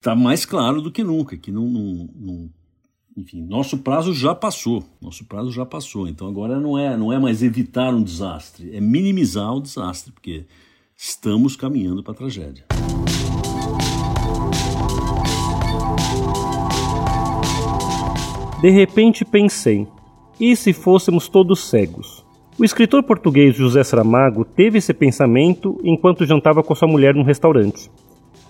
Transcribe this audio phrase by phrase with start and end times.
[0.00, 2.50] está mais claro do que nunca, que não, não, não,
[3.14, 6.08] enfim, nosso prazo já passou, nosso prazo já passou.
[6.08, 10.46] Então agora não é, não é mais evitar um desastre, é minimizar o desastre, porque
[10.96, 12.64] estamos caminhando para a tragédia.
[18.62, 19.86] De repente pensei,
[20.40, 22.24] e se fôssemos todos cegos?
[22.58, 27.90] O escritor português José Saramago teve esse pensamento enquanto jantava com sua mulher num restaurante.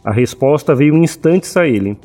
[0.04, 1.96] A resposta veio instantes a ele: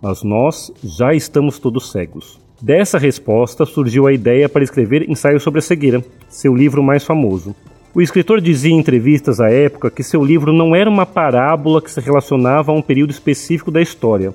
[0.00, 2.40] Mas nós já estamos todos cegos.
[2.60, 7.54] Dessa resposta surgiu a ideia para escrever Ensaio sobre a Cegueira, seu livro mais famoso.
[7.94, 11.90] O escritor dizia em entrevistas à época que seu livro não era uma parábola que
[11.90, 14.34] se relacionava a um período específico da história,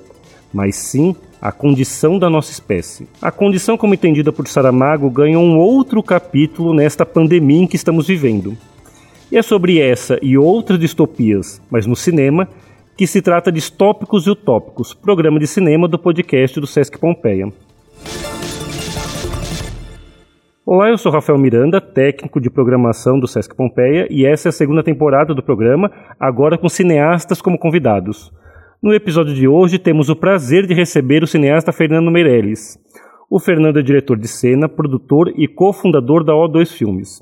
[0.52, 3.06] mas sim a condição da nossa espécie.
[3.20, 8.06] A condição, como entendida por Saramago, ganha um outro capítulo nesta pandemia em que estamos
[8.06, 8.56] vivendo.
[9.30, 12.48] E é sobre essa e outras distopias, mas no cinema,
[12.96, 17.48] que se trata de Tópicos e Utópicos, programa de cinema do podcast do Sesc Pompeia.
[20.64, 24.52] Olá, eu sou Rafael Miranda, técnico de programação do Sesc Pompeia, e essa é a
[24.52, 28.32] segunda temporada do programa, agora com cineastas como convidados.
[28.80, 32.78] No episódio de hoje temos o prazer de receber o cineasta Fernando Meirelles.
[33.28, 37.20] O Fernando é diretor de cena, produtor e cofundador da O2 Filmes.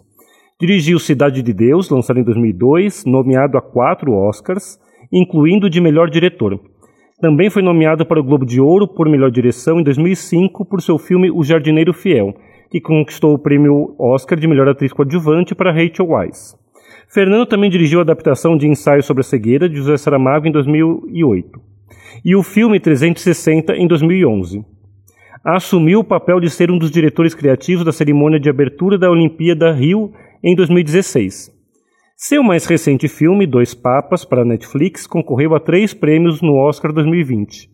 [0.61, 4.79] Dirigiu Cidade de Deus, lançado em 2002, nomeado a quatro Oscars,
[5.13, 6.59] incluindo de melhor diretor.
[7.21, 10.99] Também foi nomeado para o Globo de Ouro por melhor direção em 2005 por seu
[10.99, 12.35] filme O Jardineiro Fiel,
[12.71, 16.57] que conquistou o prêmio Oscar de melhor atriz coadjuvante para Rachel Weisz.
[17.09, 21.61] Fernando também dirigiu a adaptação de Ensaio sobre a Cegueira de José Saramago em 2008
[22.25, 24.65] e o filme 360 em 2011.
[25.45, 29.73] Assumiu o papel de ser um dos diretores criativos da cerimônia de abertura da Olimpíada
[29.73, 31.53] Rio em 2016.
[32.25, 36.93] Seu mais recente filme, Dois Papas, para a Netflix, concorreu a três prêmios no Oscar
[36.93, 37.69] 2020.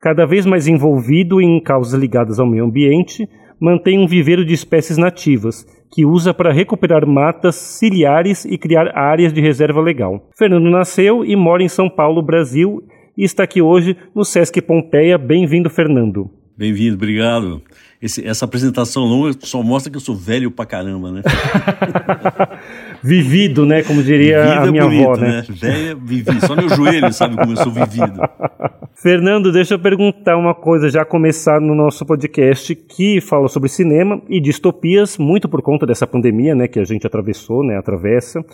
[0.00, 3.28] Cada vez mais envolvido em causas ligadas ao meio ambiente,
[3.60, 9.30] mantém um viveiro de espécies nativas, que usa para recuperar matas ciliares e criar áreas
[9.30, 10.26] de reserva legal.
[10.38, 12.82] Fernando nasceu e mora em São Paulo, Brasil,
[13.14, 15.18] e está aqui hoje no Sesc Pompeia.
[15.18, 16.30] Bem-vindo, Fernando.
[16.56, 17.62] Bem-vindo, obrigado.
[18.00, 21.22] Esse, essa apresentação longa só mostra que eu sou velho pra caramba, né?
[23.02, 23.82] vivido, né?
[23.82, 25.28] Como diria a minha bonito, avó, né?
[25.28, 25.44] né?
[25.48, 26.46] Velha, vivido.
[26.46, 28.20] Só meu joelho sabe como eu sou vivido.
[28.94, 34.20] Fernando, deixa eu perguntar uma coisa, já começar no nosso podcast que fala sobre cinema
[34.28, 36.68] e distopias, muito por conta dessa pandemia, né?
[36.68, 37.78] Que a gente atravessou, né?
[37.78, 38.44] Atravessa.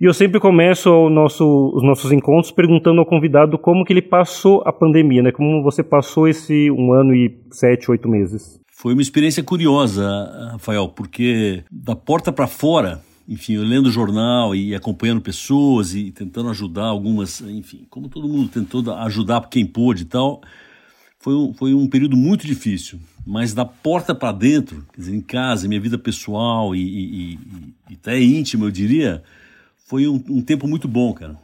[0.00, 4.62] E eu sempre começo nosso, os nossos encontros perguntando ao convidado como que ele passou
[4.64, 5.32] a pandemia, né?
[5.32, 8.60] Como você passou esse um ano e sete, oito meses.
[8.70, 10.06] Foi uma experiência curiosa,
[10.52, 16.48] Rafael, porque da porta para fora, enfim, eu lendo jornal e acompanhando pessoas e tentando
[16.50, 20.40] ajudar algumas, enfim, como todo mundo tentou ajudar quem pôde e tal,
[21.18, 23.00] foi um, foi um período muito difícil.
[23.26, 27.38] Mas da porta para dentro, quer dizer, em casa, minha vida pessoal e, e, e,
[27.90, 29.24] e até íntima, eu diria,
[29.88, 31.34] foi um, um tempo muito bom, cara.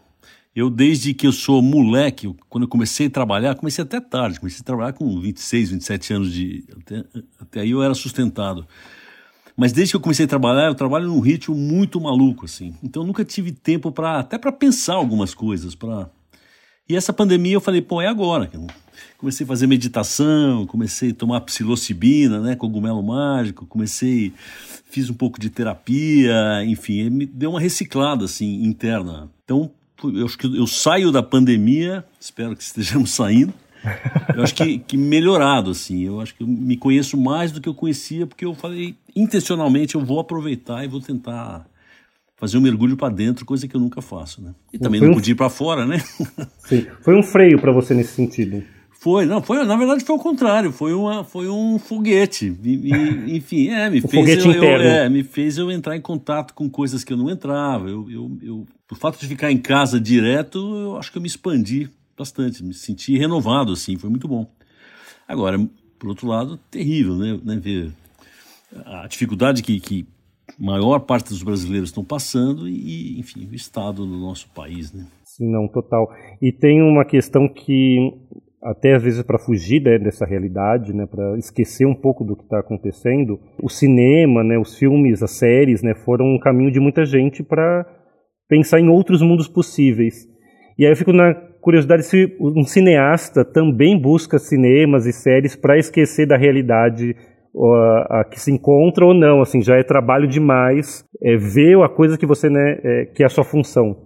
[0.55, 4.61] Eu, desde que eu sou moleque, quando eu comecei a trabalhar, comecei até tarde, comecei
[4.61, 6.63] a trabalhar com 26, 27 anos de.
[6.79, 7.05] Até,
[7.41, 8.67] até aí eu era sustentado.
[9.57, 12.75] Mas desde que eu comecei a trabalhar, eu trabalho num ritmo muito maluco, assim.
[12.83, 15.75] Então eu nunca tive tempo para até para pensar algumas coisas.
[15.75, 16.11] Pra...
[16.89, 18.51] E essa pandemia eu falei, pô, é agora.
[19.17, 24.35] Comecei a fazer meditação, comecei a tomar psilocibina, né, cogumelo mágico, comecei,
[24.91, 29.31] fiz um pouco de terapia, enfim, me deu uma reciclada, assim, interna.
[29.45, 29.71] Então,
[30.03, 33.55] eu acho que eu saio da pandemia, espero que estejamos saindo,
[34.37, 36.03] eu acho que, que melhorado, assim.
[36.03, 39.95] Eu acho que eu me conheço mais do que eu conhecia, porque eu falei, intencionalmente,
[39.95, 41.67] eu vou aproveitar e vou tentar
[42.45, 44.55] fazer um mergulho para dentro, coisa que eu nunca faço, né?
[44.71, 45.17] E também foi não um...
[45.17, 45.99] podia ir para fora, né?
[46.69, 46.87] Sim.
[47.01, 48.63] Foi um freio para você nesse sentido.
[49.01, 52.55] Foi, não, foi, na verdade foi o contrário, foi, uma, foi um foguete.
[52.63, 56.53] E, e, enfim, é, me fez eu, eu, é, me fez eu entrar em contato
[56.53, 57.89] com coisas que eu não entrava.
[57.89, 61.29] Eu, eu, eu, o fato de ficar em casa direto, eu acho que eu me
[61.29, 64.47] expandi bastante, me senti renovado, assim, foi muito bom.
[65.27, 65.59] Agora,
[65.99, 67.91] por outro lado, terrível, né, né ver
[68.85, 70.07] a dificuldade que, que
[70.59, 75.07] maior parte dos brasileiros estão passando e, enfim, o estado do nosso país, né?
[75.25, 76.09] Sim, não, total.
[76.41, 78.13] E tem uma questão que
[78.65, 82.45] até às vezes para fugir né, dessa realidade, né, para esquecer um pouco do que
[82.45, 87.05] está acontecendo, o cinema, né, os filmes, as séries, né, foram um caminho de muita
[87.05, 87.85] gente para
[88.49, 90.27] pensar em outros mundos possíveis.
[90.79, 95.79] E aí eu fico na curiosidade se um cineasta também busca cinemas e séries para
[95.79, 97.15] esquecer da realidade
[97.57, 101.89] a, a, que se encontra ou não, assim, já é trabalho demais é, ver a
[101.89, 103.97] coisa que você, né, é, que é a sua função.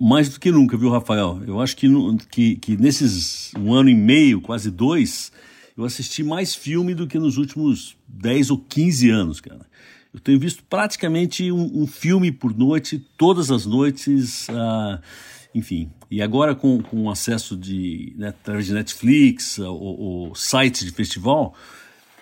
[0.00, 1.40] Mais do que nunca, viu, Rafael?
[1.46, 1.88] Eu acho que,
[2.30, 5.32] que, que nesses um ano e meio, quase dois,
[5.76, 9.66] eu assisti mais filme do que nos últimos 10 ou 15 anos, cara.
[10.12, 15.00] Eu tenho visto praticamente um, um filme por noite, todas as noites, uh,
[15.54, 15.90] enfim.
[16.10, 21.54] E agora com, com acesso de, né, através de Netflix, ou, sites de festival,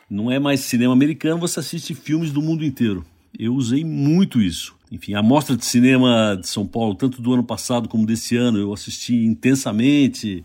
[0.08, 3.04] não é mais cinema americano, você assiste filmes do mundo inteiro.
[3.38, 4.74] Eu usei muito isso.
[4.90, 8.58] Enfim, a mostra de cinema de São Paulo, tanto do ano passado como desse ano,
[8.58, 10.44] eu assisti intensamente.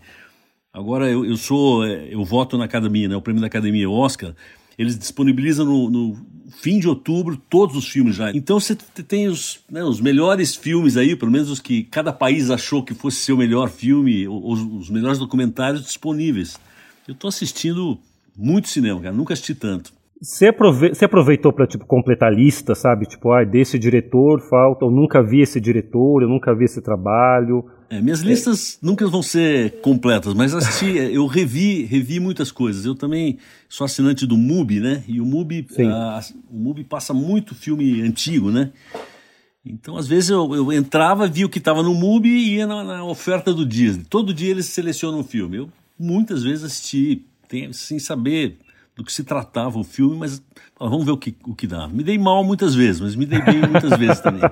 [0.72, 3.16] Agora eu, eu sou, é, eu voto na academia, né?
[3.16, 4.34] O prêmio da academia, o Oscar.
[4.76, 8.30] Eles disponibilizam no, no fim de outubro todos os filmes já.
[8.32, 12.50] Então você tem os, né, os melhores filmes aí, pelo menos os que cada país
[12.50, 16.58] achou que fosse seu melhor filme, os, os melhores documentários disponíveis.
[17.06, 17.98] Eu estou assistindo
[18.36, 19.14] muito cinema, cara.
[19.14, 19.92] Nunca assisti tanto.
[20.20, 23.06] Você, aprove você aproveitou para tipo completar a lista, sabe?
[23.06, 27.64] Tipo, ah, desse diretor falta, eu nunca vi esse diretor, eu nunca vi esse trabalho.
[27.90, 28.86] É, minhas listas é.
[28.86, 32.84] nunca vão ser completas, mas assisti, eu revi, revi muitas coisas.
[32.84, 33.38] Eu também
[33.68, 35.02] sou assinante do MUBI, né?
[35.08, 38.70] E o MUBI, a, o MUBI passa muito filme antigo, né?
[39.64, 42.84] Então, às vezes, eu, eu entrava, via o que estava no MUBI e ia na,
[42.84, 44.04] na, oferta do Disney.
[44.04, 45.56] Todo dia eles selecionam um filme.
[45.56, 45.68] Eu
[45.98, 48.56] muitas vezes assisti, tem, sem saber
[48.96, 50.42] do que se tratava o filme, mas
[50.78, 51.86] vamos ver o que, o que dá.
[51.86, 54.42] Me dei mal muitas vezes, mas me dei bem muitas vezes também.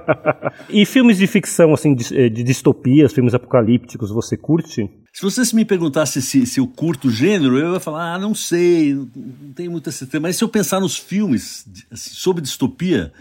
[0.68, 4.90] E filmes de ficção, assim, de, eh, de, distopias, filmes apocalípticos, você curte?
[5.12, 8.34] Se você me perguntasse se, se eu curto o gênero, eu ia falar, ah, não
[8.34, 10.20] sei, não, tenho muita certeza.
[10.20, 13.12] Mas se eu pensar nos filmes assim, sobre distopia,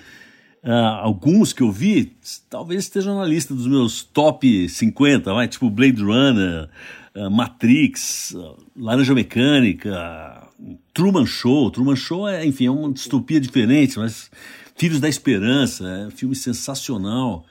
[0.64, 0.72] uh,
[1.02, 2.14] alguns que eu vi,
[2.50, 6.70] talvez estejam na lista dos meus top 50, vai, tipo Blade Runner,
[7.30, 10.48] Matrix, uh, Laranja Mecânica,
[10.94, 11.72] Truman Show.
[11.72, 14.30] Truman Show é, enfim, é uma distopia diferente, mas
[14.80, 17.44] Filhos da Esperança, é um filme sensacional.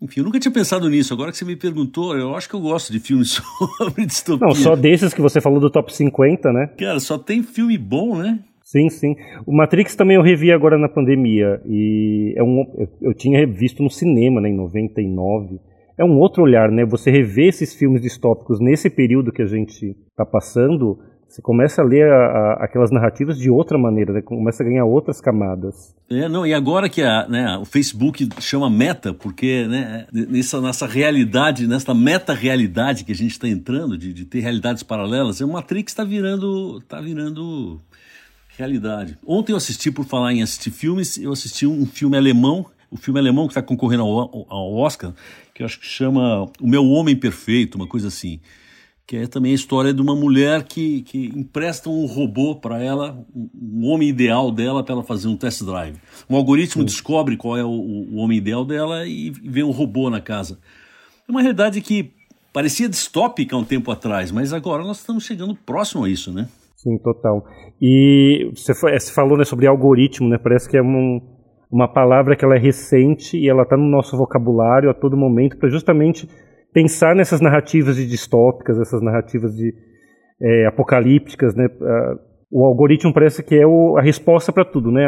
[0.00, 1.12] Enfim, eu nunca tinha pensado nisso.
[1.12, 3.42] Agora que você me perguntou, eu acho que eu gosto de filmes
[3.76, 4.46] sobre distopia.
[4.46, 6.68] Não, só desses que você falou do top 50, né?
[6.78, 8.38] Cara, só tem filme bom, né?
[8.62, 9.16] Sim, sim.
[9.44, 11.60] O Matrix também eu revi agora na pandemia.
[11.66, 15.60] E é um, eu, eu tinha visto no cinema, né, em 99.
[16.00, 16.84] É um outro olhar, né?
[16.86, 20.98] Você rever esses filmes distópicos nesse período que a gente está passando
[21.30, 24.20] você começa a ler a, a, aquelas narrativas de outra maneira, né?
[24.20, 25.94] começa a ganhar outras camadas.
[26.10, 30.86] É, não, e agora que a, né, o Facebook chama meta, porque né, nessa, nessa
[30.88, 35.92] realidade, nessa meta-realidade que a gente está entrando, de, de, ter realidades paralelas, o Matrix
[35.92, 37.80] está virando, tá virando
[38.58, 39.16] realidade.
[39.24, 43.20] Ontem eu assisti, por falar em assistir filmes, eu assisti um filme alemão, o filme
[43.20, 45.12] alemão que está concorrendo ao, ao Oscar,
[45.54, 48.40] que eu acho que chama O Meu Homem Perfeito, uma coisa assim
[49.10, 53.18] que é também a história de uma mulher que, que empresta um robô para ela,
[53.34, 55.96] um homem ideal dela, para ela fazer um test drive.
[56.28, 56.86] Um algoritmo Sim.
[56.86, 60.60] descobre qual é o, o, homem ideal dela e vê um robô na casa.
[61.28, 62.12] É uma realidade que
[62.52, 66.48] parecia distópica há um tempo atrás, mas agora nós estamos chegando próximo a isso, né?
[66.76, 67.44] Sim, total.
[67.82, 70.38] E você, você falou né, sobre algoritmo, né?
[70.38, 71.20] Parece que é um,
[71.70, 75.56] uma palavra que ela é recente e ela está no nosso vocabulário a todo momento
[75.56, 76.28] para justamente
[76.72, 79.72] pensar nessas narrativas de distópicas, essas narrativas de
[80.40, 81.68] é, apocalípticas, né?
[82.52, 85.04] O algoritmo parece que é o, a resposta para tudo, né?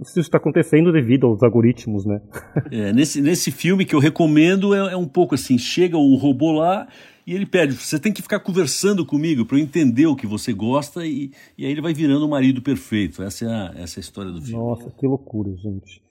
[0.00, 2.20] Isso está acontecendo devido aos algoritmos, né?
[2.70, 6.52] É, nesse, nesse filme que eu recomendo é, é um pouco assim, chega o robô
[6.52, 6.86] lá
[7.26, 10.52] e ele pede, você tem que ficar conversando comigo para eu entender o que você
[10.52, 13.22] gosta e, e aí ele vai virando o marido perfeito.
[13.22, 14.62] Essa é a, essa é a história do filme.
[14.62, 16.03] Nossa, que loucura, gente.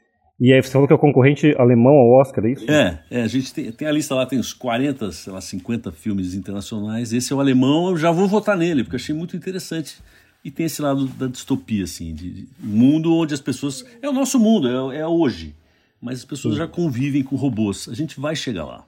[0.43, 2.69] E aí você falou que é o concorrente alemão ao Oscar, é isso?
[2.69, 5.89] É, é a gente tem, tem, a lista lá, tem uns 40, sei lá, 50
[5.93, 7.13] filmes internacionais.
[7.13, 10.03] Esse é o alemão, eu já vou votar nele, porque achei muito interessante.
[10.43, 13.85] E tem esse lado da distopia, assim, de, de mundo onde as pessoas.
[14.01, 15.55] É o nosso mundo, é, é hoje.
[16.01, 16.57] Mas as pessoas sim.
[16.57, 17.87] já convivem com robôs.
[17.87, 18.85] A gente vai chegar lá.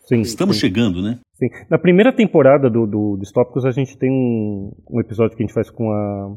[0.00, 0.60] Sim, Estamos sim.
[0.60, 1.18] chegando, né?
[1.32, 1.48] Sim.
[1.70, 5.54] Na primeira temporada do, do Distópicos, a gente tem um, um episódio que a gente
[5.54, 6.36] faz com a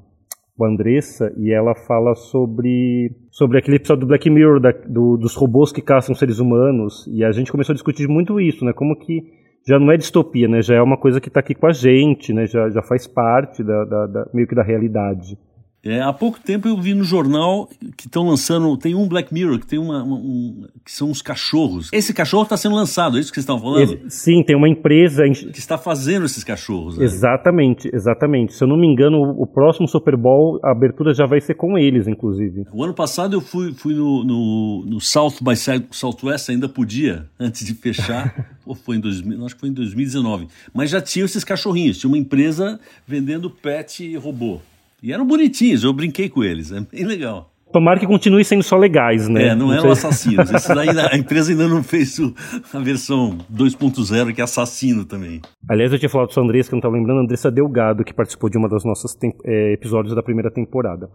[0.59, 5.15] com a Andressa e ela fala sobre, sobre aquele episódio do Black Mirror da, do,
[5.15, 8.73] dos robôs que caçam seres humanos e a gente começou a discutir muito isso, né?
[8.73, 9.23] Como que
[9.65, 10.61] já não é distopia, né?
[10.61, 12.45] Já é uma coisa que está aqui com a gente, né?
[12.45, 15.37] Já, já faz parte da, da, da meio que da realidade.
[15.83, 18.75] É, há pouco tempo eu vi no jornal que estão lançando.
[18.77, 21.89] Tem um Black Mirror que tem uma, uma um, que são os cachorros.
[21.93, 23.99] Esse cachorro está sendo lançado, é isso que vocês estão falando?
[24.09, 26.97] sim, tem uma empresa que está fazendo esses cachorros.
[26.97, 27.05] Né?
[27.05, 28.53] Exatamente, exatamente.
[28.53, 31.55] Se eu não me engano, o, o, próximo Super Bowl, a abertura já vai ser
[31.55, 32.65] com eles, inclusive.
[32.73, 35.55] O ano passado eu fui, fui no, no, no South by
[35.91, 38.49] Southwest, ainda podia, antes de fechar.
[38.65, 40.47] ou foi em 2000, acho que foi em 2019.
[40.73, 44.59] Mas já tinha esses cachorrinhos, tinha uma empresa vendendo pet robô.
[45.01, 47.53] E eram bonitinhos, eu brinquei com eles, é bem legal.
[47.71, 49.49] Tomara que continue sendo só legais, né?
[49.49, 50.51] É, não, não eram assassinos.
[50.51, 52.33] Esse daí, a empresa ainda não fez o,
[52.73, 55.39] a versão 2.0, que é assassino também.
[55.69, 58.49] Aliás, eu tinha falado a Andressa, que eu não estava lembrando, Andressa Delgado, que participou
[58.49, 59.15] de uma das nossas
[59.45, 61.09] é, episódios da primeira temporada.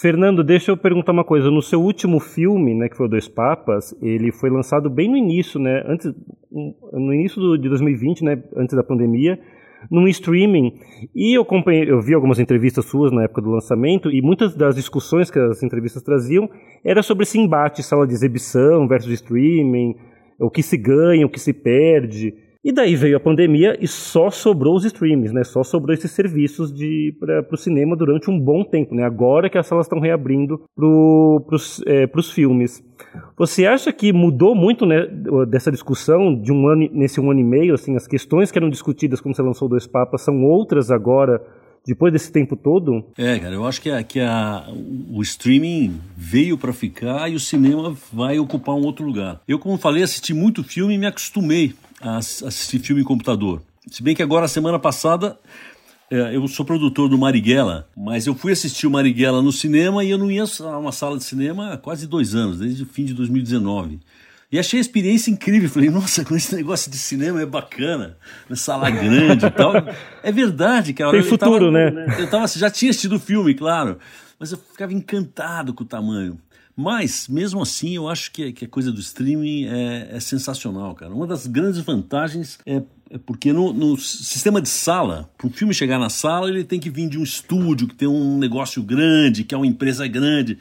[0.00, 1.50] Fernando, deixa eu perguntar uma coisa.
[1.50, 5.16] No seu último filme, né, que foi o Dois Papas, ele foi lançado bem no
[5.16, 5.82] início, né?
[5.84, 6.14] Antes,
[6.92, 8.40] no início do, de 2020, né?
[8.56, 9.36] Antes da pandemia
[9.90, 10.74] num streaming.
[11.14, 11.46] E eu,
[11.86, 15.62] eu vi algumas entrevistas suas na época do lançamento, e muitas das discussões que as
[15.62, 16.48] entrevistas traziam
[16.84, 19.94] era sobre esse embate, sala de exibição versus streaming,
[20.38, 22.34] o que se ganha, o que se perde.
[22.64, 25.44] E daí veio a pandemia e só sobrou os streams, né?
[25.44, 26.72] Só sobrou esses serviços
[27.18, 29.04] para o cinema durante um bom tempo, né?
[29.04, 32.82] Agora que as salas estão reabrindo para os é, filmes.
[33.36, 35.06] Você acha que mudou muito né,
[35.48, 37.74] dessa discussão de um ano nesse um ano e meio?
[37.74, 41.40] Assim, as questões que eram discutidas quando você lançou Dois Papas são outras agora
[41.86, 43.04] depois desse tempo todo?
[43.16, 44.66] É, cara, eu acho que, a, que a,
[45.10, 49.40] o streaming veio para ficar e o cinema vai ocupar um outro lugar.
[49.48, 53.62] Eu, como falei, assisti muito filme e me acostumei a assistir filme em computador.
[53.90, 55.38] Se bem que agora, semana passada,
[56.10, 60.10] é, eu sou produtor do Marighella, mas eu fui assistir o Marighella no cinema e
[60.10, 63.04] eu não ia a uma sala de cinema há quase dois anos, desde o fim
[63.04, 64.00] de 2019.
[64.50, 65.68] E achei a experiência incrível.
[65.68, 68.16] Falei, nossa, com esse negócio de cinema é bacana,
[68.48, 69.74] na sala grande e tal.
[70.22, 71.10] É verdade, cara.
[71.10, 72.16] Tem futuro, tava, né?
[72.18, 73.98] Eu tava, já tinha assistido o filme, claro,
[74.38, 76.38] mas eu ficava encantado com o tamanho.
[76.80, 81.12] Mas, mesmo assim, eu acho que, que a coisa do streaming é, é sensacional, cara.
[81.12, 82.80] Uma das grandes vantagens é,
[83.10, 86.78] é porque no, no, sistema de sala, para um filme chegar na sala, ele tem
[86.78, 90.56] que vir de um estúdio, que tem um negócio grande, que é uma empresa grande.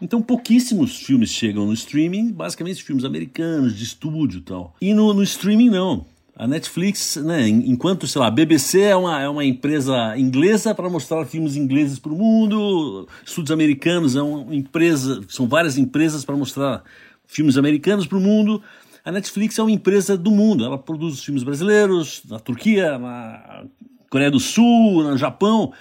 [0.00, 4.74] Então, pouquíssimos filmes chegam no streaming, basicamente filmes americanos, de estúdio e tal.
[4.80, 6.06] E no, no streaming, não.
[6.38, 10.88] A Netflix, né, enquanto, sei lá, a BBC é uma, é uma empresa inglesa para
[10.88, 16.36] mostrar filmes ingleses para o mundo, estúdios americanos é uma empresa, são várias empresas para
[16.36, 16.84] mostrar
[17.26, 18.62] filmes americanos para o mundo.
[19.04, 23.64] A Netflix é uma empresa do mundo, ela produz filmes brasileiros na Turquia, na
[24.08, 25.72] Coreia do Sul, no Japão.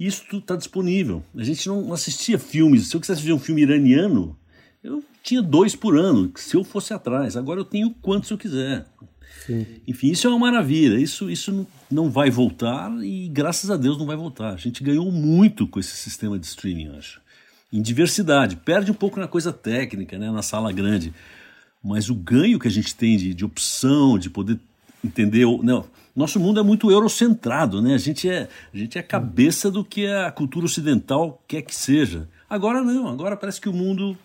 [0.00, 1.22] Isso tudo está disponível.
[1.36, 2.88] A gente não assistia filmes.
[2.88, 4.38] Se eu quisesse ver um filme iraniano,
[4.82, 7.36] eu tinha dois por ano, se eu fosse atrás.
[7.36, 8.86] Agora eu tenho quantos eu quiser.
[9.46, 9.66] Sim.
[9.86, 10.98] Enfim, isso é uma maravilha.
[10.98, 14.52] Isso, isso não vai voltar e graças a Deus não vai voltar.
[14.52, 17.20] A gente ganhou muito com esse sistema de streaming, acho.
[17.72, 18.56] Em diversidade.
[18.56, 21.12] Perde um pouco na coisa técnica, né, na sala grande.
[21.82, 24.58] Mas o ganho que a gente tem de, de opção, de poder
[25.04, 25.44] entender.
[25.62, 25.84] Não,
[26.14, 27.94] nosso mundo é muito eurocentrado, né?
[27.94, 31.74] A gente é, a gente é a cabeça do que a cultura ocidental quer que
[31.74, 32.28] seja.
[32.48, 34.16] Agora não, agora parece que o mundo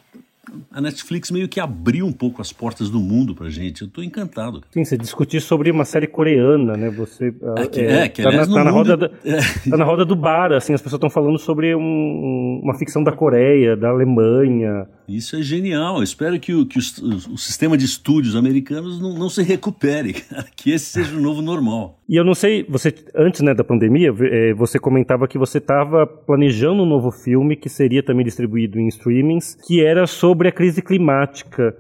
[0.72, 3.82] a Netflix meio que abriu um pouco as portas do mundo pra gente.
[3.82, 4.62] Eu tô encantado.
[4.72, 6.90] Sim, você discutir sobre uma série coreana, né?
[6.90, 9.70] Você é, que, é, é que tá, na, tá na roda da, é.
[9.70, 13.12] tá na roda do bar, assim, as pessoas estão falando sobre um, uma ficção da
[13.12, 14.88] Coreia, da Alemanha.
[15.08, 15.98] Isso é genial.
[15.98, 20.14] Eu espero que o, que o, o sistema de estúdios americanos não, não se recupere,
[20.56, 22.00] que esse seja o novo normal.
[22.10, 26.06] E eu não sei, você antes né, da pandemia, é, você comentava que você estava
[26.06, 30.82] planejando um novo filme que seria também distribuído em streamings, que era sobre a crise
[30.82, 31.76] climática.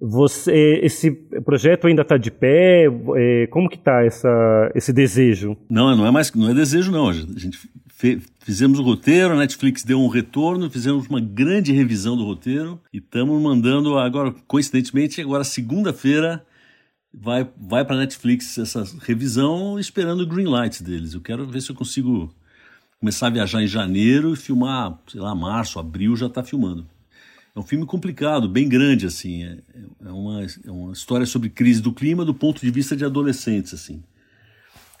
[0.00, 1.10] Você, esse
[1.44, 2.86] projeto ainda está de pé?
[3.16, 4.00] É, como que está
[4.74, 5.54] esse desejo?
[5.68, 7.10] Não, não é mais, não é desejo não.
[7.10, 7.58] A gente
[8.38, 12.98] fizemos o roteiro, a Netflix deu um retorno, fizemos uma grande revisão do roteiro e
[12.98, 16.44] estamos mandando agora, coincidentemente, agora segunda-feira
[17.12, 21.12] vai, vai para a Netflix essa revisão esperando o green light deles.
[21.12, 22.34] Eu quero ver se eu consigo
[22.98, 26.86] começar a viajar em janeiro e filmar, sei lá, março, abril já está filmando.
[27.54, 29.44] É um filme complicado, bem grande, assim.
[29.44, 29.58] É,
[30.06, 33.74] é, uma, é uma história sobre crise do clima do ponto de vista de adolescentes,
[33.74, 34.02] assim.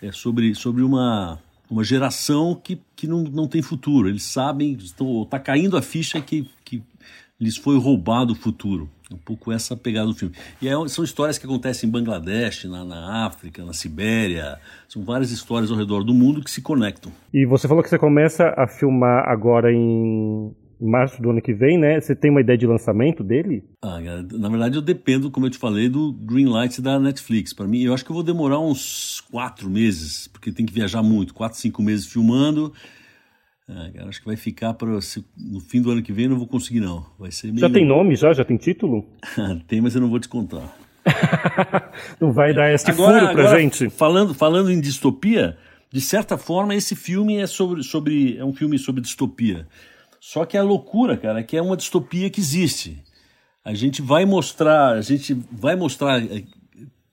[0.02, 1.40] É sobre, sobre uma
[1.70, 4.08] uma geração que, que não, não tem futuro.
[4.08, 6.82] Eles sabem, estão, tá caindo a ficha que, que
[7.40, 8.90] lhes foi roubado o futuro.
[9.10, 10.34] Um pouco essa pegada do filme.
[10.60, 14.58] E é, são histórias que acontecem em Bangladesh, na, na, África, na Sibéria.
[14.88, 17.10] São várias histórias ao redor do mundo que se conectam.
[17.32, 21.78] E você falou que você começa a filmar agora em março do ano que vem,
[21.78, 22.00] né?
[22.00, 23.64] Você tem uma ideia de lançamento dele?
[23.82, 23.98] Ah,
[24.32, 27.52] na verdade eu dependo, como eu te falei, do green light da Netflix.
[27.52, 31.02] Para mim, eu acho que eu vou demorar uns quatro meses, porque tem que viajar
[31.02, 32.72] muito, quatro, cinco meses filmando.
[33.68, 36.80] Ah, acho que vai ficar para no fim do ano que vem não vou conseguir
[36.80, 37.06] não.
[37.18, 37.60] Vai ser meio...
[37.60, 38.32] Já tem nome já?
[38.32, 39.06] Já tem título?
[39.68, 40.76] tem, mas eu não vou te contar.
[42.20, 43.88] não vai dar esse agora, furo pra agora, gente.
[43.90, 45.56] Falando, falando em distopia,
[45.92, 49.66] de certa forma esse filme é sobre, sobre é um filme sobre distopia.
[50.20, 53.02] Só que a loucura, cara, é que é uma distopia que existe.
[53.64, 56.44] A gente vai mostrar, a gente vai mostrar eh,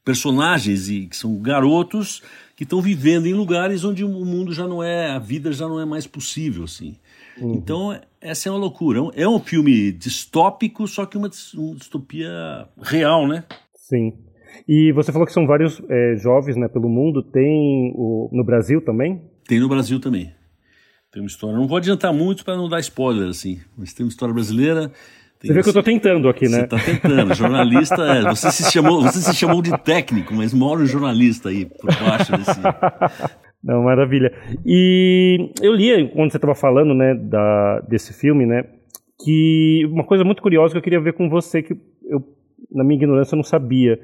[0.04, 2.22] personagens e que são garotos
[2.56, 5.80] que estão vivendo em lugares onde o mundo já não é, a vida já não
[5.80, 6.98] é mais possível, assim.
[7.40, 7.54] Uhum.
[7.54, 9.00] Então, essa é uma loucura.
[9.14, 12.30] É um filme distópico, só que uma, uma distopia
[12.82, 13.44] real, né?
[13.76, 14.14] Sim.
[14.68, 17.22] E você falou que são vários é, jovens né, pelo mundo.
[17.22, 19.22] Tem o, no Brasil também?
[19.48, 20.34] Tem no Brasil também.
[21.18, 21.58] Tem uma história.
[21.58, 23.60] Não vou adiantar muito para não dar spoiler, assim.
[23.76, 24.92] Mas tem uma história brasileira.
[25.42, 26.60] Você vê que eu estou tentando aqui, né?
[26.60, 27.34] Você está tentando.
[27.34, 31.66] Jornalista, é, você, se chamou, você se chamou de técnico, mas mora um jornalista aí
[31.66, 32.60] por baixo desse.
[33.64, 34.32] Não, maravilha.
[34.64, 38.66] E eu li, quando você estava falando, né, da, desse filme, né,
[39.24, 42.24] que uma coisa muito curiosa que eu queria ver com você, que eu,
[42.72, 44.00] na minha ignorância, não sabia.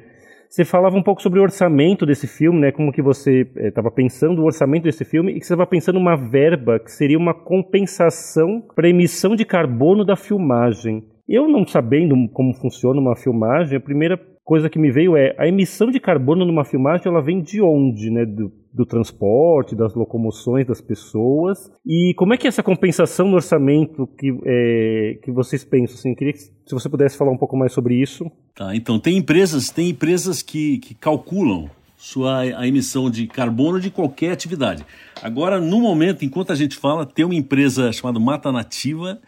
[0.54, 2.72] Você falava um pouco sobre o orçamento desse filme, né?
[2.72, 5.98] Como que você estava eh, pensando o orçamento desse filme e que você estava pensando
[5.98, 11.04] uma verba que seria uma compensação para emissão de carbono da filmagem.
[11.28, 15.48] Eu não sabendo como funciona uma filmagem, a primeira coisa que me veio é a
[15.48, 18.24] emissão de carbono numa filmagem ela vem de onde, né?
[18.24, 23.36] Do, do, transporte, das locomoções das pessoas e como é que é essa compensação no
[23.36, 25.96] orçamento que, é, que vocês pensam?
[25.96, 28.32] Assim, queria que se você pudesse falar um pouco mais sobre isso.
[28.56, 33.90] Tá, então tem empresas, tem empresas que, que calculam sua a emissão de carbono de
[33.90, 34.86] qualquer atividade.
[35.22, 39.22] Agora, no momento, enquanto a gente fala, tem uma empresa chamada Mata Nativa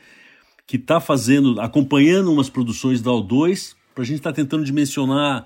[0.67, 5.45] que está fazendo, acompanhando umas produções da O2 para a gente estar tá tentando dimensionar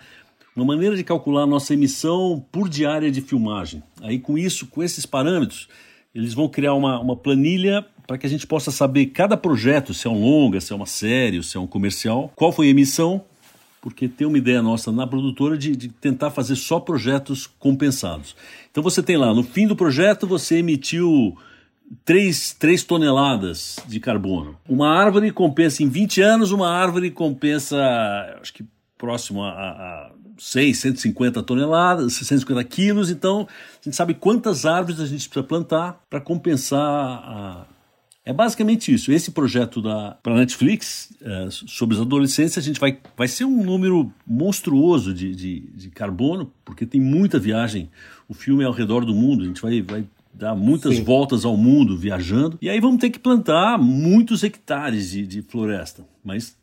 [0.61, 3.83] uma maneira de calcular a nossa emissão por diária de filmagem.
[4.01, 5.67] Aí com isso, com esses parâmetros,
[6.13, 10.07] eles vão criar uma, uma planilha para que a gente possa saber cada projeto, se
[10.07, 13.23] é um longa, se é uma série, se é um comercial, qual foi a emissão,
[13.81, 18.35] porque tem uma ideia nossa na produtora de, de, tentar fazer só projetos compensados.
[18.71, 21.37] Então você tem lá, no fim do projeto, você emitiu
[22.03, 24.57] 3, 3 toneladas de carbono.
[24.67, 27.77] Uma árvore compensa em 20 anos, uma árvore compensa,
[28.41, 28.65] acho que
[28.97, 33.09] próximo a, a 6, 150 toneladas, 150 quilos.
[33.09, 33.47] Então,
[33.81, 37.65] a gente sabe quantas árvores a gente precisa plantar para compensar a.
[38.25, 39.11] É basicamente isso.
[39.11, 43.63] Esse projeto da para Netflix é, sobre os adolescentes, a gente vai, vai ser um
[43.63, 47.89] número monstruoso de, de, de carbono, porque tem muita viagem.
[48.27, 51.03] O filme é ao redor do mundo, a gente vai, vai dar muitas Sim.
[51.03, 52.57] voltas ao mundo viajando.
[52.61, 56.05] E aí vamos ter que plantar muitos hectares de, de floresta.
[56.23, 56.55] Mas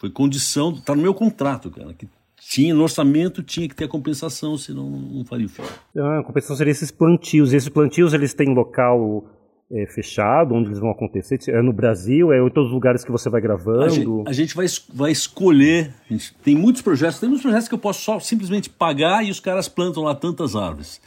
[0.00, 2.08] foi condição, está no meu contrato, cara, que
[2.48, 5.70] tinha no orçamento tinha que ter a compensação, senão não faria o filme.
[5.96, 7.52] Ah, a compensação seria esses plantios.
[7.52, 9.24] E esses plantios eles têm local
[9.70, 11.38] é, fechado, onde eles vão acontecer?
[11.48, 12.32] É no Brasil?
[12.32, 13.82] É em todos os lugares que você vai gravando?
[13.82, 15.92] A gente, a gente vai, vai escolher.
[16.10, 19.40] Gente, tem muitos projetos, tem muitos projetos que eu posso só simplesmente pagar e os
[19.40, 21.00] caras plantam lá tantas árvores.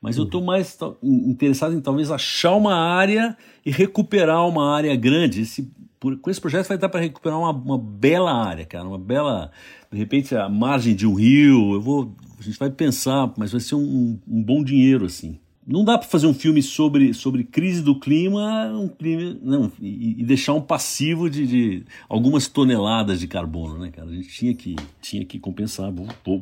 [0.00, 5.42] Mas eu estou mais interessado em talvez achar uma área e recuperar uma área grande.
[5.42, 8.98] Esse, por, com esse projeto vai dar para recuperar uma, uma, bela área, cara, uma
[8.98, 9.50] bela,
[9.90, 11.74] de repente a margem de um rio.
[11.74, 15.38] Eu vou, a gente vai pensar, mas vai ser um, um bom dinheiro assim.
[15.66, 20.22] Não dá para fazer um filme sobre, sobre crise do clima, um clima não, e,
[20.22, 24.08] e deixar um passivo de, de, algumas toneladas de carbono, né, cara?
[24.08, 25.92] A gente tinha que, tinha que compensar,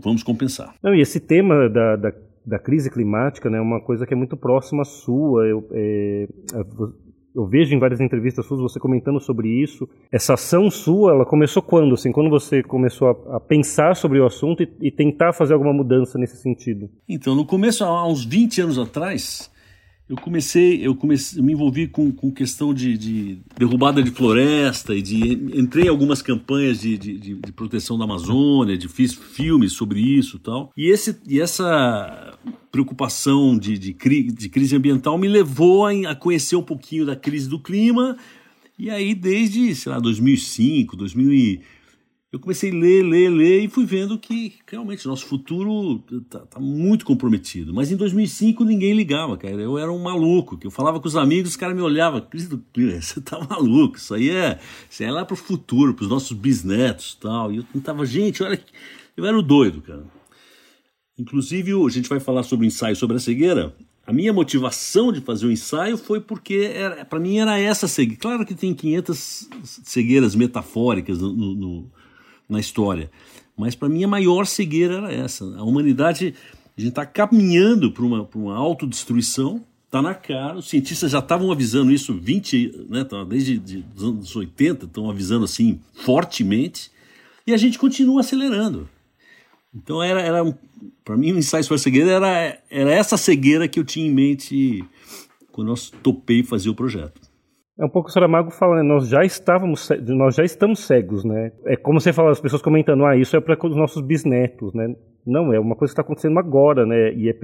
[0.01, 0.77] vamos compensar.
[0.81, 2.13] Não, e esse tema da, da
[2.47, 5.47] da crise climática, né, é uma coisa que é muito próxima à sua.
[5.47, 6.29] Eu, é,
[7.37, 9.87] eu vejo em várias entrevistas suas você comentando sobre isso.
[10.11, 11.95] Essa ação sua, ela começou quando?
[11.95, 15.73] Assim, quando você começou a, a pensar sobre o assunto e, e, tentar fazer alguma
[15.73, 16.89] mudança nesse sentido?
[17.07, 19.51] Então, no começo, há uns 20 anos atrás,
[20.09, 24.95] eu comecei, eu comecei, eu me envolvi com, com questão de, de, derrubada de floresta
[24.95, 29.73] e de entrei em algumas campanhas de, de, de, proteção da Amazônia, de fiz filmes
[29.73, 30.71] sobre isso, tal.
[30.77, 32.39] E esse e essa
[32.77, 37.49] preocupação de, de, de crise ambiental me levou a, a conhecer um pouquinho da crise
[37.49, 38.19] do clima.
[38.79, 41.63] E aí desde, sei lá, 2005, 2000
[42.31, 46.61] eu comecei a ler, ler, ler e fui vendo que realmente nosso futuro está tá
[46.61, 47.73] muito comprometido.
[47.73, 49.55] Mas em 2005 ninguém ligava, cara.
[49.55, 52.21] Eu era um maluco, que eu falava com os amigos, os caras me olhavam,
[53.01, 54.59] você tá maluco, isso aí é,
[54.91, 57.51] isso aí é lá pro futuro, pros nossos bisnetos e tal.
[57.51, 58.63] E eu tentava, gente, olha,
[59.17, 60.05] eu era o doido, cara.
[61.19, 63.75] Inclusive, a gente vai falar sobre o ensaio sobre a cegueira.
[64.07, 66.73] A minha motivação de fazer o ensaio foi porque
[67.09, 68.21] para mim era essa cegueira.
[68.21, 71.91] Claro que tem 500 cegueiras metafóricas no, no
[72.49, 73.11] na história.
[73.57, 75.45] Mas para mim a maior cegueira era essa.
[75.57, 76.35] A humanidade,
[76.77, 81.51] a gente está caminhando para uma, uma autodestruição, está na cara, os cientistas já estavam
[81.51, 86.91] avisando isso 20, né, tá, desde de, os anos 80, estão avisando assim fortemente,
[87.47, 88.89] e a gente continua acelerando.
[89.77, 90.43] Então era, era
[91.05, 94.15] para mim o ensaio sobre a cegueira era, era essa cegueira que eu tinha em
[94.15, 94.85] mente
[95.53, 97.21] quando nós topei fazer o projeto.
[97.79, 98.83] É um pouco o Saramago fala, né?
[98.83, 101.53] Nós já estávamos, nós já estamos cegos, né?
[101.67, 104.95] É como você fala, as pessoas comentando, ah, isso é para os nossos bisnetos, né?
[105.27, 107.13] Não, é uma coisa que está acontecendo agora, né?
[107.13, 107.35] E é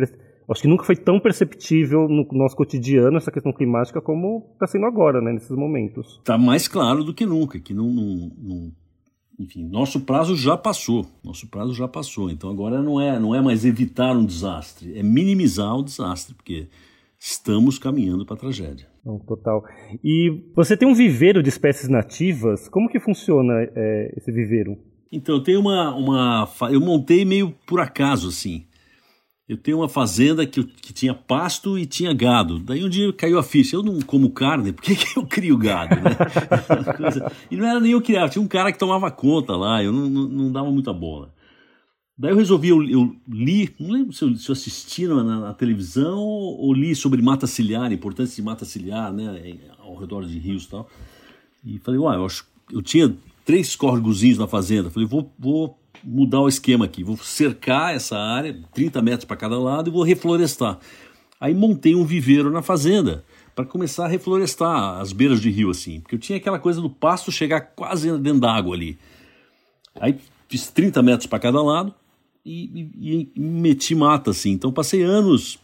[0.48, 4.86] Acho que nunca foi tão perceptível no nosso cotidiano essa questão climática como está sendo
[4.86, 6.18] agora, né, nesses momentos.
[6.18, 8.72] Está mais claro do que nunca, que não, não, não,
[9.38, 12.30] enfim, nosso prazo já passou, nosso prazo já passou.
[12.30, 16.68] Então agora não é, não é mais evitar um desastre, é minimizar o desastre, porque
[17.18, 18.86] estamos caminhando para a tragédia.
[19.04, 19.64] Não, total.
[20.02, 22.68] E você tem um viveiro de espécies nativas?
[22.68, 24.78] Como que funciona é, esse viveiro?
[25.10, 26.48] Então, eu tenho uma, uma.
[26.70, 28.64] Eu montei meio por acaso, assim.
[29.52, 32.58] Eu tenho uma fazenda que, que tinha pasto e tinha gado.
[32.58, 33.76] Daí um dia caiu a ficha.
[33.76, 35.94] Eu não como carne, por que, que eu crio gado?
[35.96, 36.10] Né?
[37.50, 40.08] e não era nem eu criar, tinha um cara que tomava conta lá, eu não,
[40.08, 41.34] não, não dava muita bola.
[42.16, 45.52] Daí eu resolvi, eu, eu li, não lembro se eu, se eu assisti na, na,
[45.52, 50.38] televisão ou li sobre mata ciliar, a importância de mata ciliar, né, ao redor de
[50.38, 50.88] rios e tal.
[51.62, 54.88] E falei, uai, eu, acho, eu tinha três córregozinhos na fazenda.
[54.88, 59.58] Falei, vou, vou mudar o esquema aqui, vou cercar essa área, 30 metros para cada
[59.58, 60.78] lado, e vou reflorestar.
[61.40, 66.00] Aí montei um viveiro na fazenda para começar a reflorestar as beiras de rio, assim,
[66.00, 68.98] porque eu tinha aquela coisa do pasto chegar quase dentro d'água ali.
[70.00, 70.16] Aí
[70.48, 71.94] fiz 30 metros para cada lado,
[72.44, 74.50] e, e, e meti mata, assim.
[74.50, 75.58] Então passei anos.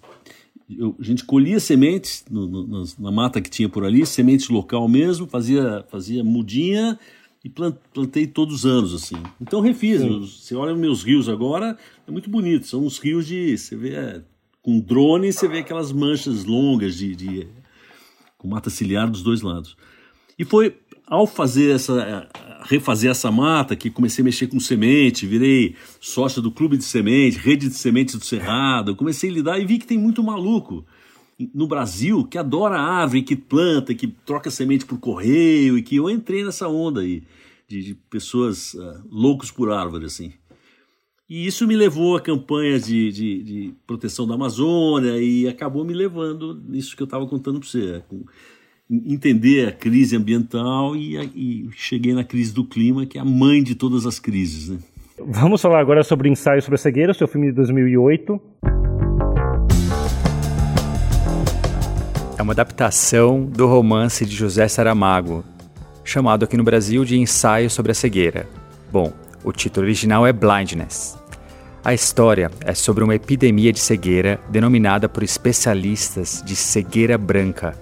[0.70, 4.87] Eu, a gente colhia sementes no, no, na mata que tinha por ali, sementes local
[4.87, 6.98] mesmo, fazia, fazia mudinha
[7.44, 9.16] e plantei todos os anos, assim.
[9.40, 10.01] Então refiz.
[10.03, 12.66] Você olha meus rios agora, é muito bonito.
[12.66, 13.57] São uns rios de.
[13.57, 13.94] Você vê.
[13.94, 14.22] É,
[14.61, 17.48] com drone, você vê aquelas manchas longas de, de
[18.37, 19.77] com mata ciliar dos dois lados.
[20.38, 22.29] E foi ao fazer essa
[22.64, 27.38] refazer essa mata, que comecei a mexer com semente, virei sócio do clube de semente,
[27.38, 30.85] rede de sementes do Cerrado, comecei a lidar e vi que tem muito maluco
[31.55, 36.11] no Brasil que adora árvore, que planta, que troca semente por correio e que eu
[36.11, 37.22] entrei nessa onda aí
[37.68, 40.33] de, de pessoas uh, loucos por árvore assim.
[41.29, 45.92] E isso me levou a campanhas de, de, de, proteção da Amazônia e acabou me
[45.92, 48.03] levando nisso que eu estava contando para você.
[48.09, 48.24] Com,
[48.90, 53.62] entender a crise ambiental e, e, cheguei na crise do clima, que é a mãe
[53.62, 54.70] de todas as crises.
[54.70, 54.79] Né?
[55.18, 58.40] Vamos falar agora sobre Ensaio sobre a Cegueira, seu filme de 2008.
[62.38, 65.44] É uma adaptação do romance de José Saramago,
[66.05, 68.48] chamado aqui no Brasil de Ensaio sobre a Cegueira.
[68.92, 71.18] Bom, o título original é Blindness.
[71.85, 77.74] A história é sobre uma epidemia de cegueira denominada por especialistas de cegueira branca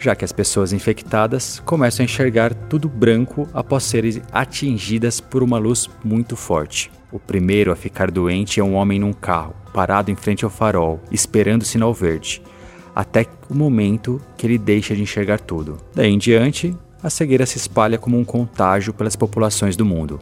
[0.00, 5.58] já que as pessoas infectadas começam a enxergar tudo branco após serem atingidas por uma
[5.58, 6.90] luz muito forte.
[7.12, 11.00] O primeiro a ficar doente é um homem num carro, parado em frente ao farol,
[11.12, 12.42] esperando o sinal verde,
[12.94, 15.78] até o momento que ele deixa de enxergar tudo.
[15.94, 20.20] Daí em diante, a cegueira se espalha como um contágio pelas populações do mundo.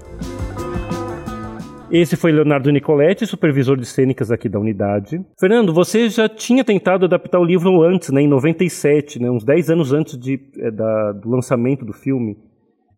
[1.91, 5.25] Esse foi Leonardo Nicoletti, supervisor de cênicas aqui da unidade.
[5.41, 9.71] Fernando, você já tinha tentado adaptar o livro antes, né, em 97, né, uns 10
[9.71, 12.37] anos antes de, é, da, do lançamento do filme.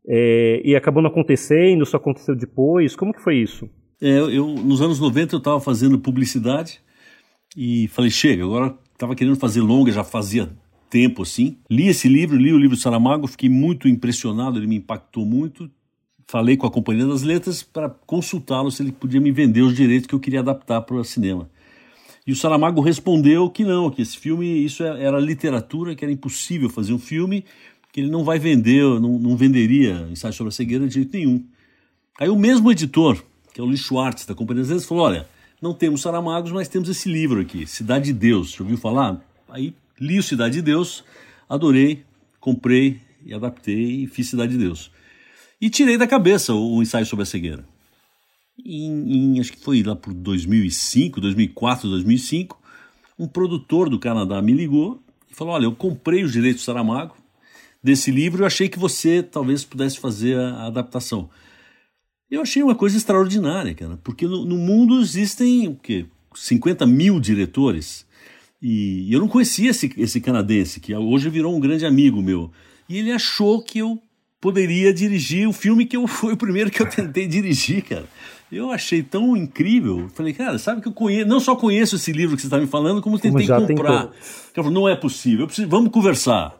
[0.08, 2.96] É, e acabou não acontecendo, só aconteceu depois.
[2.96, 3.68] Como que foi isso?
[4.02, 6.80] É, eu, nos anos 90 eu estava fazendo publicidade
[7.56, 10.50] e falei, chega, agora estava querendo fazer longa, já fazia
[10.88, 11.56] tempo assim.
[11.70, 15.70] Li esse livro, li o livro de Saramago, fiquei muito impressionado, ele me impactou muito
[16.30, 20.06] falei com a Companhia das Letras para consultá-lo se ele podia me vender os direitos
[20.06, 21.50] que eu queria adaptar para o cinema.
[22.24, 26.12] E o Saramago respondeu que não, que esse filme isso é, era literatura, que era
[26.12, 27.44] impossível fazer um filme,
[27.92, 31.44] que ele não vai vender, não, não venderia Ensaio sobre a Cegueira de jeito nenhum.
[32.20, 33.20] Aí o mesmo editor,
[33.52, 35.26] que é o Lee Schwartz, da Companhia das Letras, falou, olha,
[35.60, 39.20] não temos Saramagos, mas temos esse livro aqui, Cidade de Deus, já ouviu falar?
[39.48, 41.04] Aí li o Cidade de Deus,
[41.48, 42.04] adorei,
[42.40, 44.90] comprei e adaptei e fiz Cidade de Deus.
[45.60, 47.64] E tirei da cabeça o, o ensaio sobre a cegueira.
[48.64, 52.58] Em, em, acho que foi lá por 2005, 2004, 2005,
[53.18, 57.14] um produtor do Canadá me ligou e falou: Olha, eu comprei os direitos do Saramago
[57.82, 61.28] desse livro e achei que você talvez pudesse fazer a, a adaptação.
[62.30, 66.06] Eu achei uma coisa extraordinária, cara, porque no, no mundo existem o quê?
[66.34, 68.06] 50 mil diretores.
[68.62, 72.50] E eu não conhecia esse, esse canadense, que hoje virou um grande amigo meu.
[72.88, 74.00] E ele achou que eu
[74.40, 78.06] poderia dirigir o filme que eu foi o primeiro que eu tentei dirigir, cara.
[78.50, 80.08] Eu achei tão incrível.
[80.12, 82.66] Falei, cara, sabe que eu conheço, não só conheço esse livro que você está me
[82.66, 84.08] falando, como tentei como comprar.
[84.08, 84.14] Tentou.
[84.54, 85.46] Falei, não é possível.
[85.46, 86.59] Preciso, vamos conversar.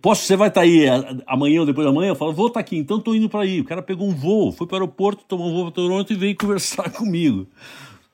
[0.00, 0.86] Posso, você vai estar tá aí
[1.26, 2.10] amanhã ou depois da manhã?
[2.10, 3.60] Eu falo, vou estar tá aqui, então estou indo para aí.
[3.60, 6.16] O cara pegou um voo, foi para o aeroporto, tomou um voo para Toronto e
[6.16, 7.46] veio conversar comigo.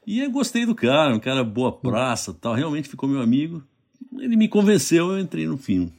[0.07, 3.63] E eu gostei do cara, um cara boa praça, tal, realmente ficou meu amigo
[4.21, 5.93] ele me convenceu, eu entrei no filme.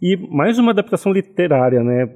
[0.00, 2.08] E mais uma adaptação literária, né?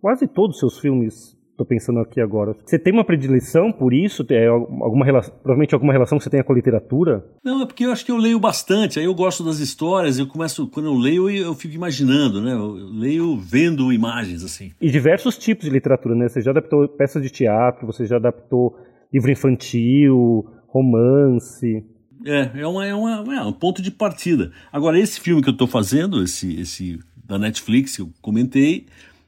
[0.00, 2.54] Quase todos os seus filmes Estou pensando aqui agora.
[2.66, 4.26] Você tem uma predileção por isso?
[4.28, 7.24] É alguma relação, provavelmente alguma relação que você tenha com a literatura?
[7.42, 8.98] Não, é porque eu acho que eu leio bastante.
[8.98, 10.18] Aí eu gosto das histórias.
[10.18, 12.52] Eu começo quando eu leio eu fico imaginando, né?
[12.52, 14.72] Eu leio vendo imagens assim.
[14.78, 16.28] E diversos tipos de literatura, né?
[16.28, 18.76] Você já adaptou peças de teatro, você já adaptou
[19.10, 21.82] livro infantil, romance.
[22.26, 24.52] É, é, uma, é, uma, é um ponto de partida.
[24.70, 28.86] Agora, esse filme que eu estou fazendo, esse, esse da Netflix que eu comentei,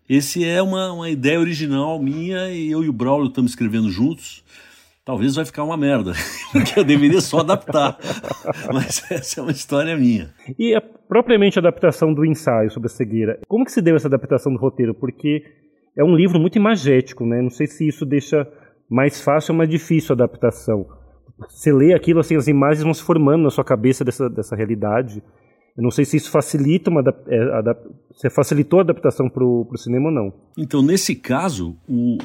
[0.08, 4.44] esse é uma, uma ideia original minha e eu e o Braulio estamos escrevendo juntos.
[5.04, 6.12] Talvez vai ficar uma merda,
[6.52, 7.98] porque eu deveria só adaptar.
[8.72, 10.34] Mas essa é uma história minha.
[10.58, 14.08] E a, propriamente a adaptação do ensaio sobre a cegueira, como que se deu essa
[14.08, 14.94] adaptação do roteiro?
[14.94, 15.42] Porque
[15.96, 17.40] é um livro muito imagético, né?
[17.40, 18.46] Não sei se isso deixa
[18.88, 20.86] mais fácil ou mais difícil a adaptação.
[21.48, 25.22] Você lê aquilo, assim, as imagens vão se formando na sua cabeça dessa, dessa realidade.
[25.78, 27.76] Eu não sei se isso facilita uma é,
[28.16, 30.32] se facilitou a adaptação para o cinema ou não.
[30.56, 32.18] Então, nesse caso, o,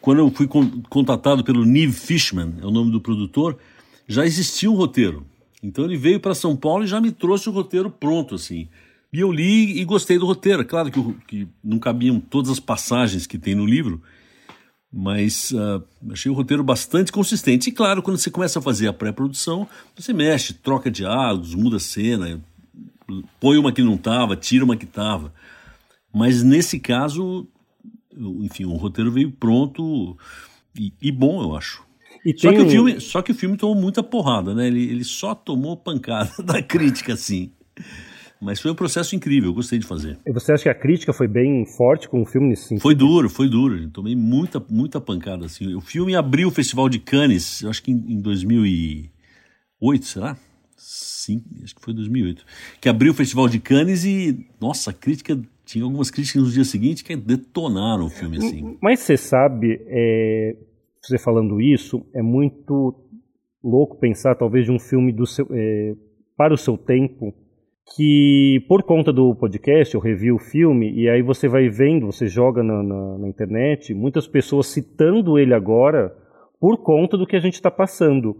[0.00, 0.48] quando eu fui
[0.88, 3.58] contatado pelo Neve Fishman, é o nome do produtor,
[4.08, 5.26] já existia um roteiro.
[5.62, 8.66] Então ele veio para São Paulo e já me trouxe o roteiro pronto, assim.
[9.12, 10.62] E eu li e gostei do roteiro.
[10.62, 14.00] É claro que, que não cabiam todas as passagens que tem no livro,
[14.90, 17.68] mas uh, achei o roteiro bastante consistente.
[17.68, 22.40] E claro, quando você começa a fazer a pré-produção, você mexe, troca diálogos, muda cena,
[23.40, 25.32] põe uma que não estava, tira uma que estava.
[26.12, 27.46] Mas nesse caso,
[28.40, 30.16] enfim, o roteiro veio pronto
[30.78, 31.84] e, e bom, eu acho.
[32.36, 34.66] só, que o filme, só que o filme tomou muita porrada, né?
[34.66, 37.52] Ele, ele só tomou pancada da crítica, assim.
[38.40, 40.18] Mas foi um processo incrível, eu gostei de fazer.
[40.26, 42.82] E você acha que a crítica foi bem forte com o filme nesse sentido?
[42.82, 43.88] Foi duro, foi duro.
[43.90, 45.46] tomei muita, muita pancada.
[45.46, 45.74] Assim.
[45.74, 50.36] O filme abriu o Festival de Cannes, eu acho que em, em 2008, será?
[50.76, 52.44] Sim, acho que foi 2008.
[52.80, 56.64] Que abriu o Festival de Cannes e, nossa, a crítica tinha algumas críticas no dia
[56.64, 58.78] seguinte que detonaram o filme assim.
[58.80, 60.56] Mas você sabe, é,
[61.02, 62.94] você falando isso, é muito
[63.64, 65.94] louco pensar talvez de um filme do seu, é,
[66.36, 67.34] para o seu tempo
[67.94, 72.26] que por conta do podcast eu revi o filme e aí você vai vendo, você
[72.26, 76.12] joga na, na, na internet, muitas pessoas citando ele agora
[76.60, 78.36] por conta do que a gente está passando.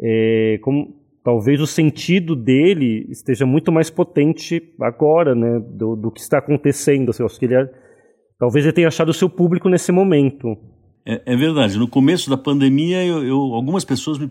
[0.00, 6.20] É, como, talvez o sentido dele esteja muito mais potente agora, né, do, do que
[6.20, 7.10] está acontecendo.
[7.10, 7.68] Assim, eu acho que ele é,
[8.38, 10.56] talvez ele tenha achado o seu público nesse momento.
[11.04, 11.78] É, é verdade.
[11.78, 14.28] No começo da pandemia, eu, eu algumas pessoas me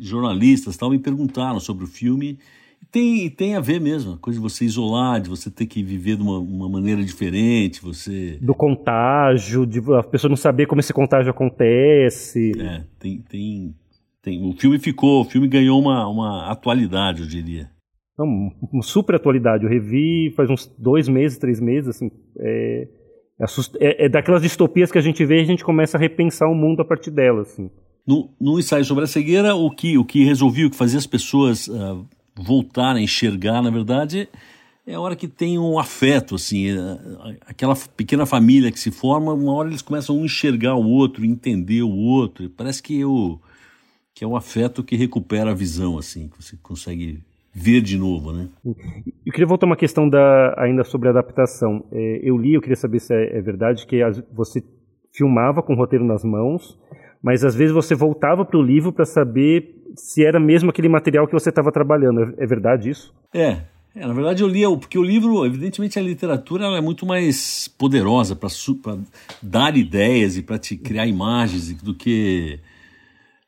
[0.00, 2.38] jornalistas, tal, me perguntaram sobre o filme
[2.90, 6.16] tem, tem a ver mesmo, a coisa de você isolar, de você ter que viver
[6.16, 8.38] de uma, uma maneira diferente, você...
[8.40, 12.52] Do contágio, de a pessoa não saber como esse contágio acontece.
[12.58, 13.74] É, tem, tem,
[14.22, 14.42] tem...
[14.48, 17.70] O filme ficou, o filme ganhou uma, uma atualidade, eu diria.
[18.18, 19.64] Não, uma super atualidade.
[19.64, 22.10] Eu revi faz uns dois meses, três meses, assim...
[22.38, 22.88] É,
[23.80, 26.54] é, é daquelas distopias que a gente vê e a gente começa a repensar o
[26.54, 27.70] mundo a partir delas, assim.
[28.06, 31.06] No, no ensaio sobre a cegueira, o que, o que resolveu, o que fazia as
[31.06, 31.68] pessoas...
[31.68, 32.06] Uh,
[32.42, 34.26] voltar a enxergar, na verdade,
[34.86, 39.34] é a hora que tem um afeto, assim, é, aquela pequena família que se forma,
[39.34, 42.48] uma hora eles começam a enxergar o outro, entender o outro.
[42.48, 43.38] Parece que, eu,
[44.20, 47.22] que é o afeto que recupera a visão, assim, que você consegue
[47.54, 48.50] ver de novo, né?
[48.62, 51.86] Eu queria voltar uma questão da, ainda sobre adaptação.
[51.90, 53.98] É, eu li, eu queria saber se é, é verdade que
[54.30, 54.62] você
[55.10, 56.78] filmava com o roteiro nas mãos,
[57.22, 61.26] mas às vezes você voltava para o livro para saber se era mesmo aquele material
[61.26, 62.20] que você estava trabalhando.
[62.20, 63.14] É, é verdade isso?
[63.32, 63.62] É,
[63.94, 68.36] é, na verdade eu lia, porque o livro, evidentemente a literatura é muito mais poderosa
[68.36, 68.98] para
[69.40, 72.60] dar ideias e para te criar imagens do que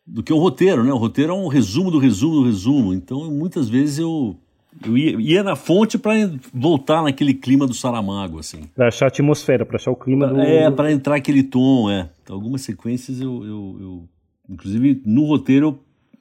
[0.06, 0.92] do que um roteiro, né?
[0.92, 2.94] O roteiro é um resumo do resumo do resumo.
[2.94, 4.36] Então, muitas vezes eu
[4.84, 6.12] eu ia, ia na fonte para
[6.52, 8.62] voltar naquele clima do Saramago, assim.
[8.74, 10.40] Para achar a atmosfera, para achar o clima pra, do...
[10.40, 12.08] É, para entrar aquele tom, é.
[12.22, 14.08] Então, algumas sequências eu, eu, eu,
[14.48, 15.78] Inclusive, no roteiro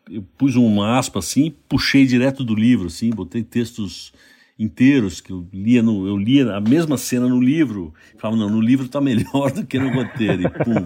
[0.10, 4.12] eu pus uma aspa assim, puxei direto do livro, assim, botei textos
[4.60, 8.62] inteiros que eu lia no, eu lia a mesma cena no livro, falava não, no
[8.62, 10.86] livro está melhor do que no roteiro e pum.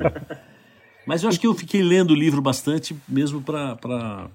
[1.05, 4.29] Mas eu acho que eu fiquei lendo o livro bastante mesmo para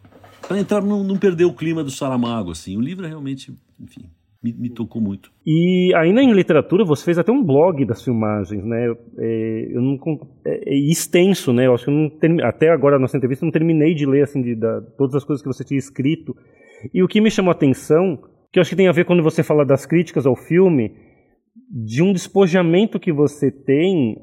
[0.58, 2.76] entrar não, não perder o clima do Saramago assim.
[2.76, 4.08] O livro é realmente, enfim,
[4.42, 5.30] me, me, tocou muito.
[5.46, 8.86] E ainda em literatura, você fez até um blog das filmagens, né?
[9.18, 9.98] É, eu não,
[10.46, 11.66] é, é extenso, né?
[11.66, 12.38] Eu acho que não term...
[12.42, 15.42] até agora na nossa entrevista não terminei de ler assim de, da, todas as coisas
[15.42, 16.34] que você tinha escrito.
[16.94, 18.18] E o que me chamou a atenção,
[18.50, 20.92] que eu acho que tem a ver quando você fala das críticas ao filme,
[21.70, 24.16] de um despojamento que você tem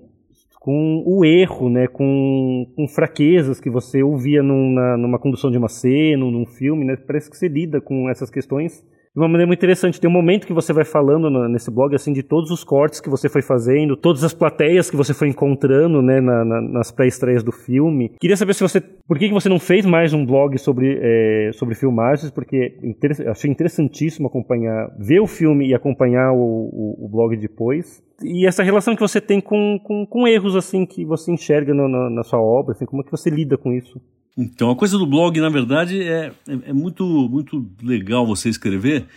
[0.68, 1.88] com o erro, né?
[1.88, 6.84] Com, com fraquezas que você ouvia num, na, numa condução de uma cena, num filme,
[6.84, 6.98] né?
[6.98, 8.86] Parece que você lida com essas questões
[9.18, 10.00] de uma maneira muito interessante.
[10.00, 13.02] Tem um momento que você vai falando no, nesse blog assim de todos os cortes
[13.02, 16.92] que você foi fazendo, todas as plateias que você foi encontrando, né, na, na, nas
[16.92, 18.12] pré-estreias do filme.
[18.20, 21.50] Queria saber se você, por que, que você não fez mais um blog sobre é,
[21.54, 22.30] sobre filmagens?
[22.30, 28.04] Porque inter, achei interessantíssimo acompanhar, ver o filme e acompanhar o, o, o blog depois.
[28.22, 32.08] E essa relação que você tem com, com, com erros assim que você enxerga na,
[32.08, 34.00] na sua obra, assim, como é que você lida com isso?
[34.38, 39.08] Então, a coisa do blog, na verdade, é, é, é muito, muito legal você escrever,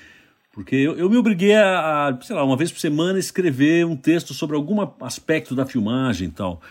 [0.51, 3.97] porque eu, eu me obriguei a, a, sei lá, uma vez por semana escrever um
[3.97, 6.63] texto sobre algum aspecto da filmagem e tal.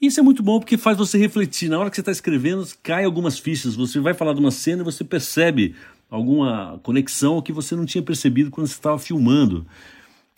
[0.00, 1.70] Isso é muito bom porque faz você refletir.
[1.70, 3.74] Na hora que você está escrevendo, cai algumas fichas.
[3.74, 5.74] Você vai falar de uma cena e você percebe
[6.10, 9.66] alguma conexão que você não tinha percebido quando você estava filmando.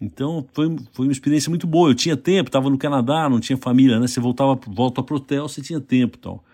[0.00, 1.90] Então foi, foi uma experiência muito boa.
[1.90, 4.06] Eu tinha tempo, estava no Canadá, não tinha família, né?
[4.06, 6.44] Você voltava, volta para o hotel, você tinha tempo tal.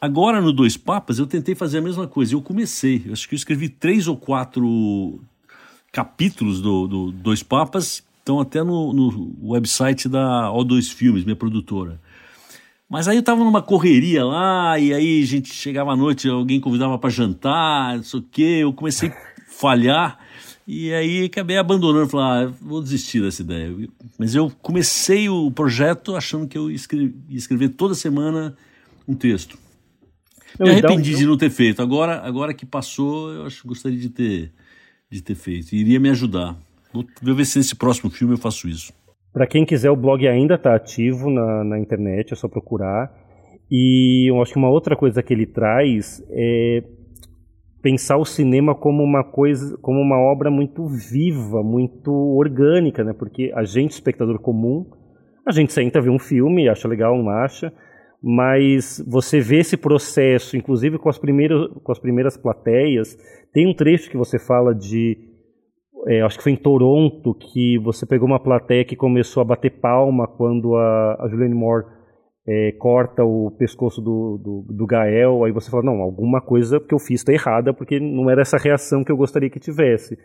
[0.00, 2.34] Agora no Dois Papas eu tentei fazer a mesma coisa.
[2.34, 5.20] Eu comecei, eu acho que eu escrevi três ou quatro
[5.90, 12.00] capítulos do, do Dois Papas, estão até no, no website da O2 Filmes, minha produtora.
[12.88, 16.60] Mas aí eu tava numa correria lá, e aí a gente chegava à noite, alguém
[16.60, 19.16] convidava para jantar, não sei o quê, eu comecei a
[19.48, 20.18] falhar,
[20.66, 23.74] e aí acabei abandonando, falei, ah, vou desistir dessa ideia.
[24.18, 26.78] Mas eu comecei o projeto achando que eu ia
[27.30, 28.56] escrever toda semana
[29.06, 29.58] um texto.
[30.58, 31.82] Me arrependi então, de não ter feito.
[31.82, 34.52] Agora, agora que passou, eu acho gostaria de ter,
[35.10, 35.74] de ter feito.
[35.74, 36.56] Iria me ajudar.
[36.92, 38.92] Vou, vou ver se nesse próximo filme eu faço isso.
[39.32, 43.12] Para quem quiser, o blog ainda está ativo na, na internet, é só procurar.
[43.70, 46.82] E eu acho que uma outra coisa que ele traz é
[47.82, 53.12] pensar o cinema como uma coisa, como uma obra muito viva, muito orgânica, né?
[53.12, 54.86] Porque a gente, espectador comum,
[55.46, 57.72] a gente senta ver um filme, acha legal, não acha,
[58.22, 63.16] mas você vê esse processo, inclusive com as primeiras, com as primeiras plateias.
[63.52, 65.16] Tem um trecho que você fala de,
[66.06, 69.80] é, acho que foi em Toronto, que você pegou uma plateia que começou a bater
[69.80, 71.86] palma quando a, a Julianne Moore
[72.46, 75.44] é, corta o pescoço do, do, do, Gael.
[75.44, 78.56] Aí você fala, não, alguma coisa que eu fiz está errada, porque não era essa
[78.56, 80.18] reação que eu gostaria que tivesse.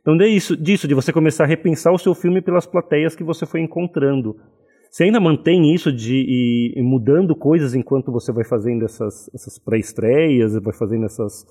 [0.00, 3.24] Então, é isso, disso, de você começar a repensar o seu filme pelas plateias que
[3.24, 4.36] você foi encontrando.
[4.90, 6.16] Você ainda mantém isso de
[6.76, 11.46] ir, mudando coisas enquanto você vai fazendo essas, essas pré-estreias, vai fazendo essas,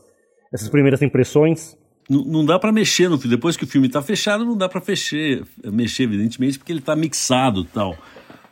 [0.51, 1.77] essas primeiras impressões?
[2.09, 3.17] Não, não dá para mexer no.
[3.17, 6.97] Depois que o filme está fechado, não dá para mexer, mexer, evidentemente, porque ele está
[6.97, 7.97] mixado tal.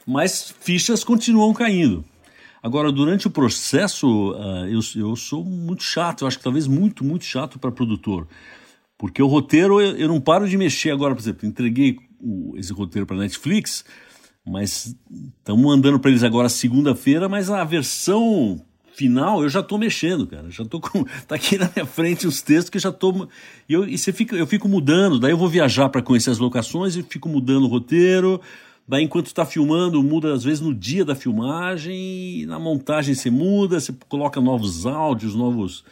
[0.05, 2.05] Mas fichas continuam caindo.
[2.63, 7.03] Agora, durante o processo, uh, eu, eu sou muito chato, eu acho que talvez muito,
[7.03, 8.25] muito chato para produtor.
[8.97, 11.97] Porque o roteiro, eu, eu, não paro de mexer agora, por exemplo, entreguei
[12.55, 13.85] esse roteiro para Netflix,
[14.47, 14.95] mas
[15.39, 18.61] estamos mandando para eles agora segunda-feira, mas a versão
[18.95, 20.49] final eu já estou mexendo, cara.
[20.49, 21.05] Já tô com.
[21.27, 23.27] Tá aqui na minha frente os textos que eu já estou.
[23.67, 26.39] E, eu, e você fica, eu fico mudando, daí eu vou viajar para conhecer as
[26.39, 28.41] locações e fico mudando o roteiro.
[28.87, 33.81] Daí, enquanto está filmando, muda às vezes no dia da filmagem, na montagem você muda,
[33.81, 35.83] você coloca novos áudios, novos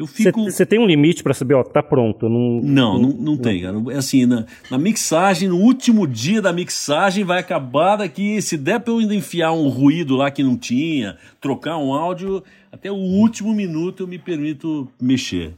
[0.00, 0.44] eu fico.
[0.44, 2.26] Você tem um limite para saber, ó, tá pronto?
[2.26, 3.76] Não, não, não, não tem, cara.
[3.90, 8.40] É assim, na, na, mixagem, no último dia da mixagem, vai acabar daqui.
[8.40, 12.42] Se der pra eu ainda enfiar um ruído lá que não tinha, trocar um áudio,
[12.72, 15.52] até o último minuto eu me permito mexer.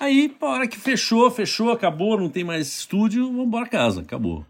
[0.00, 4.46] Aí, a hora que fechou, fechou, acabou, não tem mais estúdio, vamos embora casa, acabou.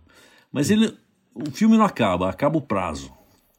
[0.52, 0.94] Mas ele,
[1.34, 3.12] o filme não acaba, acaba o prazo.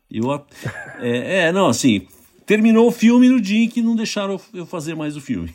[0.10, 0.32] Eu,
[1.02, 2.08] é, é, não, assim,
[2.46, 5.54] terminou o filme no dia em que não deixaram eu fazer mais o filme.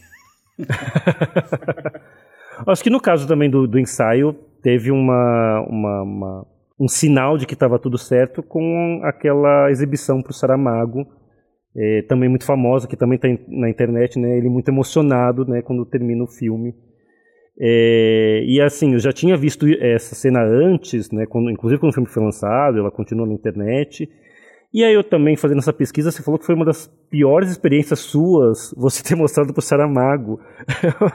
[2.66, 6.46] Acho que no caso também do, do ensaio, teve uma, uma, uma
[6.78, 11.06] um sinal de que estava tudo certo com aquela exibição para o Saramago,
[11.76, 14.36] é, também muito famosa, que também está na internet, né?
[14.36, 15.62] Ele muito emocionado, né?
[15.62, 16.74] Quando termina o filme.
[17.60, 21.26] É, e assim, eu já tinha visto essa cena antes, né?
[21.26, 24.08] Quando, inclusive quando o filme foi lançado, ela continua na internet.
[24.72, 28.00] E aí eu também, fazendo essa pesquisa, você falou que foi uma das piores experiências
[28.00, 30.40] suas você ter mostrado pro Saramago.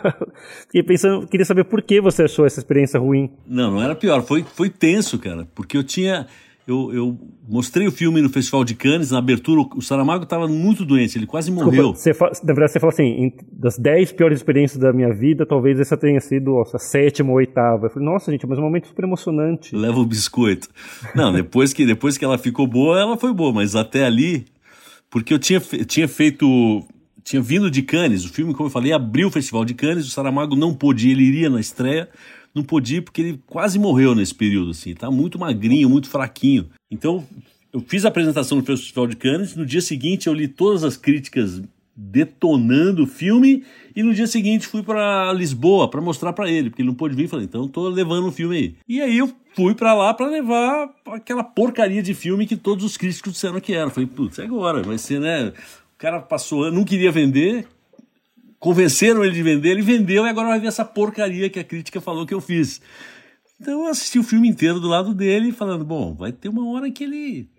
[0.66, 3.32] Fiquei pensando, queria saber por que você achou essa experiência ruim.
[3.46, 6.28] Não, não era pior, foi, foi tenso, cara, porque eu tinha
[6.66, 10.86] eu, eu, mostrei o filme no Festival de Cannes, na abertura, o Saramago estava muito
[10.86, 11.92] doente, ele quase morreu.
[11.92, 15.46] Desculpa, você fala, na verdade, você fala assim, das dez piores experiências da minha vida,
[15.46, 17.88] talvez essa tenha sido a sétima ou oitava.
[17.88, 19.76] Eu falei, nossa, gente, mas é um momento super emocionante.
[19.76, 20.70] Leva o biscoito.
[21.14, 24.46] Não, depois que, depois que ela ficou boa, ela foi boa, mas até ali,
[25.10, 26.48] porque eu tinha, tinha feito,
[27.26, 30.12] tinha vindo de Cannes, o filme, como eu falei, abriu o Festival de Cannes, o
[30.12, 32.08] Saramago não pôde, ele iria na estreia,
[32.54, 36.70] não podia porque ele quase morreu nesse período, assim, tá muito magrinho, muito fraquinho.
[36.92, 37.26] Então,
[37.72, 40.96] eu fiz a apresentação no Festival de Cannes, no dia seguinte eu li todas as
[40.96, 41.62] críticas
[41.96, 43.64] detonando o filme
[43.96, 47.16] e no dia seguinte fui para Lisboa para mostrar para ele, porque ele não pôde
[47.16, 48.76] vir, falei, então tô levando o filme aí.
[48.88, 52.98] E aí eu fui para lá para levar aquela porcaria de filme que todos os
[52.98, 53.90] críticos disseram que era.
[53.90, 55.50] Falei, putz, é agora, vai ser, né?
[55.50, 57.68] O cara passou, não queria vender,
[58.64, 62.00] convenceram ele de vender, ele vendeu e agora vai ver essa porcaria que a crítica
[62.00, 62.80] falou que eu fiz.
[63.60, 66.90] Então eu assisti o filme inteiro do lado dele, falando, bom, vai ter uma hora
[66.90, 67.50] que ele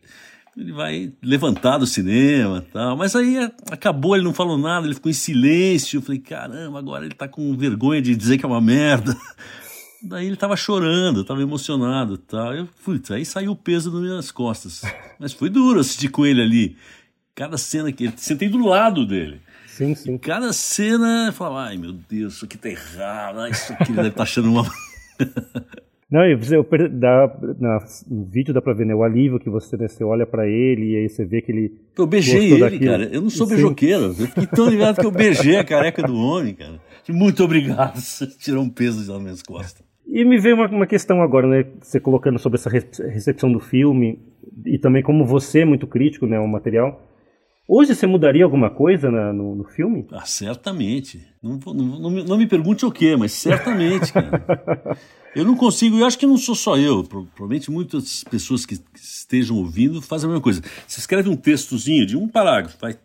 [0.56, 2.96] ele vai levantar do cinema tal.
[2.96, 3.36] Mas aí
[3.70, 5.98] acabou, ele não falou nada, ele ficou em silêncio.
[5.98, 9.14] Eu falei, caramba, agora ele tá com vergonha de dizer que é uma merda.
[10.02, 12.54] Daí ele tava chorando, tava emocionado tal.
[12.54, 14.82] Eu, putz, aí saiu o peso das minhas costas.
[15.18, 16.76] Mas foi duro assistir com ele ali.
[17.34, 18.14] Cada cena que ele.
[18.16, 19.42] Sentei do lado dele.
[19.74, 20.16] Sim, sim.
[20.18, 24.08] Cada cena, eu falava, ai meu Deus, isso aqui tá errado, isso aqui ele deve
[24.08, 24.64] estar tá achando uma.
[26.08, 28.94] Não, e você, eu, dá, na, no vídeo dá pra ver, né?
[28.94, 31.74] O alívio que você, né, você olha pra ele e aí você vê que ele.
[31.98, 32.84] Eu beijei ele, daquilo.
[32.84, 33.04] cara.
[33.12, 34.04] Eu não sou beijoqueiro.
[34.04, 36.80] Eu fiquei tão ligado que eu beijei a careca do homem, cara.
[37.08, 37.96] Muito obrigado.
[37.98, 39.84] Você tirou um peso das minhas costas.
[40.06, 41.64] E me veio uma, uma questão agora, né?
[41.80, 44.20] Você colocando sobre essa recepção do filme
[44.64, 46.38] e também como você é muito crítico, né?
[46.38, 47.02] O material.
[47.66, 50.06] Hoje você mudaria alguma coisa na, no, no, filme?
[50.12, 51.26] Ah, certamente.
[51.42, 54.98] Não, não, não, me pergunte o quê, mas certamente, cara.
[55.34, 57.02] eu não consigo, eu acho que não sou só eu.
[57.02, 60.60] Provavelmente muitas pessoas que estejam ouvindo fazem a mesma coisa.
[60.86, 62.98] Você escreve um textozinho de um parágrafo, vai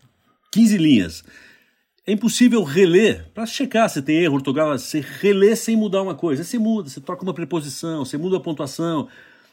[0.51, 1.24] 15 linhas.
[2.05, 4.80] É impossível reler para checar se tem erro ortográfico.
[4.80, 6.43] Você relê sem mudar uma coisa.
[6.43, 9.07] Você muda, você troca uma preposição, você muda a pontuação.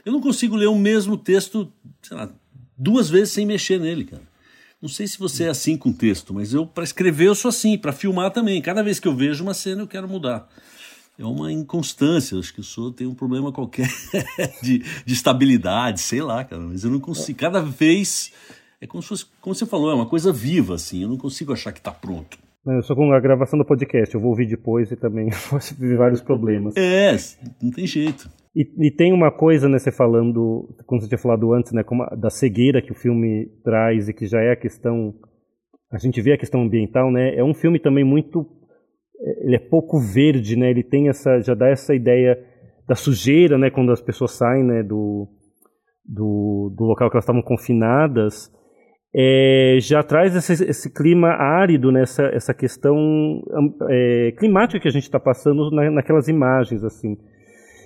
[0.05, 2.29] Eu não consigo ler o mesmo texto, sei lá,
[2.77, 4.36] duas vezes sem mexer nele, cara.
[4.81, 7.79] Não sei se você é assim com texto, mas eu para escrever eu sou assim,
[7.79, 8.61] para filmar também.
[8.61, 10.49] Cada vez que eu vejo uma cena eu quero mudar.
[11.19, 13.89] É uma inconstância, acho que eu sou, tenho um problema qualquer
[14.63, 17.39] de, de estabilidade, sei lá, cara, mas eu não consigo.
[17.39, 18.33] Cada vez
[18.79, 21.55] é como se fosse, como você falou, é uma coisa viva, assim, eu não consigo
[21.55, 22.39] achar que está pronto.
[22.67, 25.97] Eu sou com a gravação do podcast, eu vou ouvir depois e também posso ver
[25.97, 26.75] vários problemas.
[26.77, 27.17] É,
[27.63, 28.29] não tem jeito.
[28.57, 32.07] E, e, tem uma coisa, né, você falando, como você tinha falado antes, né, como
[32.17, 35.13] da cegueira que o filme traz e que já é a questão,
[35.93, 38.47] a gente vê a questão ambiental, né, é um filme também muito,
[39.43, 42.43] ele é pouco verde, né, ele tem essa, já dá essa ideia
[42.89, 45.29] da sujeira, né, quando as pessoas saem, né, do,
[46.03, 48.51] do, do local que elas estavam confinadas,
[49.15, 53.43] é, já traz esse, esse, clima árido, né, essa, essa questão
[53.91, 57.19] é, climática que a gente está passando na, naquelas imagens, assim.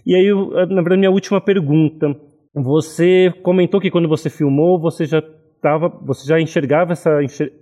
[0.04, 0.28] E aí,
[0.68, 2.14] na verdade, minha última pergunta.
[2.54, 5.22] Você comentou que quando você filmou, você já
[5.62, 7.10] tava, você já enxergava essa,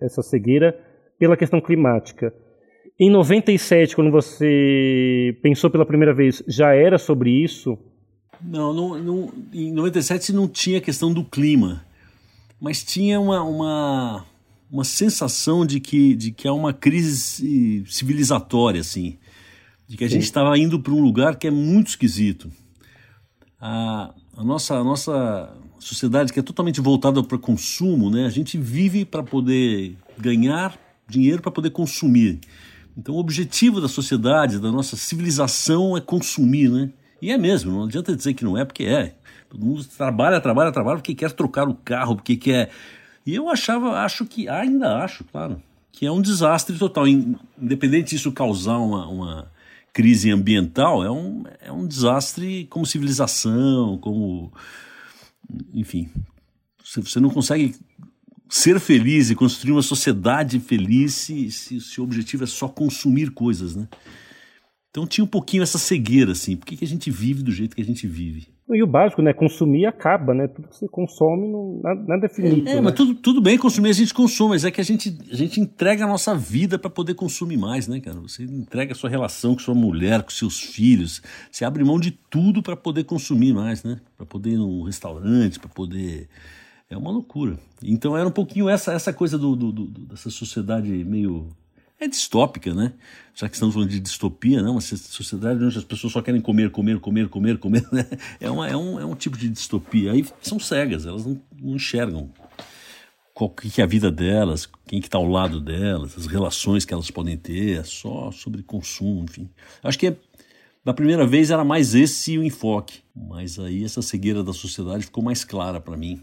[0.00, 0.78] essa cegueira
[1.18, 2.32] pela questão climática.
[2.98, 7.78] Em 97, quando você pensou pela primeira vez, já era sobre isso?
[8.40, 11.84] Não, não, não em 97 não tinha questão do clima,
[12.60, 14.24] mas tinha uma, uma,
[14.70, 19.18] uma sensação de que, de que há uma crise civilizatória, assim
[19.88, 20.14] de que a Sim.
[20.14, 22.52] gente estava indo para um lugar que é muito esquisito.
[23.58, 28.26] A, a, nossa, a nossa sociedade que é totalmente voltada para consumo, né?
[28.26, 30.78] A gente vive para poder ganhar
[31.08, 32.38] dinheiro para poder consumir.
[32.96, 36.90] Então o objetivo da sociedade, da nossa civilização é consumir, né?
[37.20, 39.14] E é mesmo, não adianta dizer que não é, porque é.
[39.48, 42.70] Todo mundo trabalha, trabalha, trabalha porque quer trocar o carro, porque quer.
[43.24, 45.60] E eu achava, acho que, ainda acho, claro,
[45.90, 47.06] que é um desastre total.
[47.08, 49.50] Independente disso causar uma, uma
[49.98, 54.52] crise ambiental é um, é um desastre como civilização, como.
[55.74, 56.08] Enfim.
[56.84, 57.74] Você não consegue
[58.48, 63.32] ser feliz e construir uma sociedade feliz se, se, se o objetivo é só consumir
[63.32, 63.88] coisas, né?
[64.88, 66.56] Então tinha um pouquinho essa cegueira, assim.
[66.56, 68.46] Por que, que a gente vive do jeito que a gente vive?
[68.70, 69.32] E o básico, né?
[69.32, 70.46] Consumir acaba, né?
[70.46, 72.68] Tudo que você consome, não, nada é finito.
[72.68, 72.80] É, né?
[72.82, 75.58] mas tudo, tudo bem consumir, a gente consome, mas é que a gente, a gente
[75.58, 78.20] entrega a nossa vida para poder consumir mais, né, cara?
[78.20, 81.22] Você entrega a sua relação com sua mulher, com seus filhos.
[81.50, 84.00] Você abre mão de tudo para poder consumir mais, né?
[84.16, 86.28] Para poder ir num restaurante, para poder.
[86.90, 87.58] É uma loucura.
[87.82, 91.48] Então era um pouquinho essa, essa coisa do, do, do dessa sociedade meio
[92.00, 92.92] é distópica, né?
[93.34, 94.68] Já que estamos falando de distopia, né?
[94.68, 98.06] uma sociedade onde as pessoas só querem comer, comer, comer, comer, comer, né?
[98.40, 100.12] é, uma, é, um, é um tipo de distopia.
[100.12, 102.30] Aí são cegas, elas não, não enxergam
[103.38, 106.92] qual que é a vida delas, quem que está ao lado delas, as relações que
[106.92, 109.48] elas podem ter, é só sobre consumo, enfim.
[109.80, 110.16] Acho que é,
[110.84, 115.22] da primeira vez era mais esse o enfoque, mas aí essa cegueira da sociedade ficou
[115.22, 116.20] mais clara para mim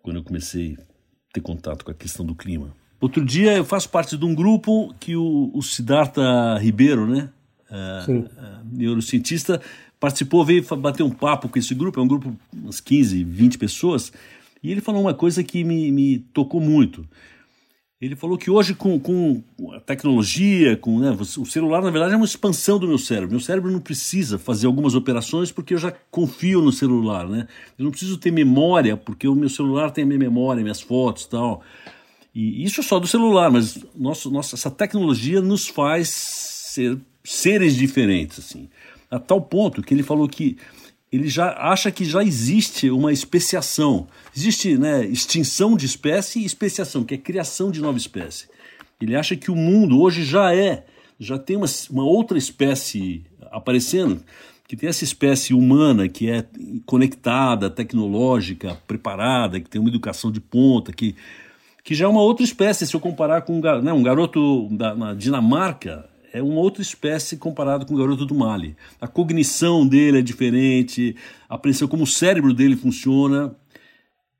[0.00, 2.74] quando eu comecei a ter contato com a questão do clima.
[3.00, 7.30] Outro dia eu faço parte de um grupo que o, o Siddhartha Ribeiro, né?
[7.70, 8.26] Uh, uh,
[8.72, 9.60] neurocientista,
[9.98, 14.12] participou, veio bater um papo com esse grupo, é um grupo umas 15, 20 pessoas,
[14.62, 17.06] e ele falou uma coisa que me, me tocou muito.
[18.00, 19.42] Ele falou que hoje, com, com
[19.74, 23.32] a tecnologia, com né, o celular, na verdade, é uma expansão do meu cérebro.
[23.32, 27.28] Meu cérebro não precisa fazer algumas operações porque eu já confio no celular.
[27.28, 27.46] Né?
[27.78, 31.24] Eu não preciso ter memória porque o meu celular tem a minha memória, minhas fotos
[31.24, 31.62] e tal.
[32.34, 37.74] E isso é só do celular, mas nosso, nossa, essa tecnologia nos faz ser seres
[37.76, 38.38] diferentes.
[38.38, 38.68] assim
[39.10, 40.56] A tal ponto que ele falou que
[41.12, 44.06] ele já acha que já existe uma especiação.
[44.34, 48.48] Existe né, extinção de espécie e especiação, que é criação de nova espécie.
[49.00, 50.86] Ele acha que o mundo hoje já é,
[51.18, 54.22] já tem uma, uma outra espécie aparecendo,
[54.68, 56.46] que tem essa espécie humana que é
[56.86, 61.16] conectada, tecnológica, preparada, que tem uma educação de ponta, que,
[61.90, 62.86] que já é uma outra espécie.
[62.86, 67.36] Se eu comparar com um, né, um garoto da, na Dinamarca, é uma outra espécie
[67.36, 68.76] comparado com o garoto do Mali.
[69.00, 71.16] A cognição dele é diferente,
[71.48, 73.56] a apreensão como o cérebro dele funciona.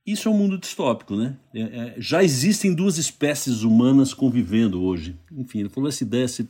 [0.07, 1.37] Isso é um mundo distópico, né?
[1.53, 5.17] É, é, já existem duas espécies humanas convivendo hoje.
[5.33, 6.47] Enfim, ele falou essa ideia, você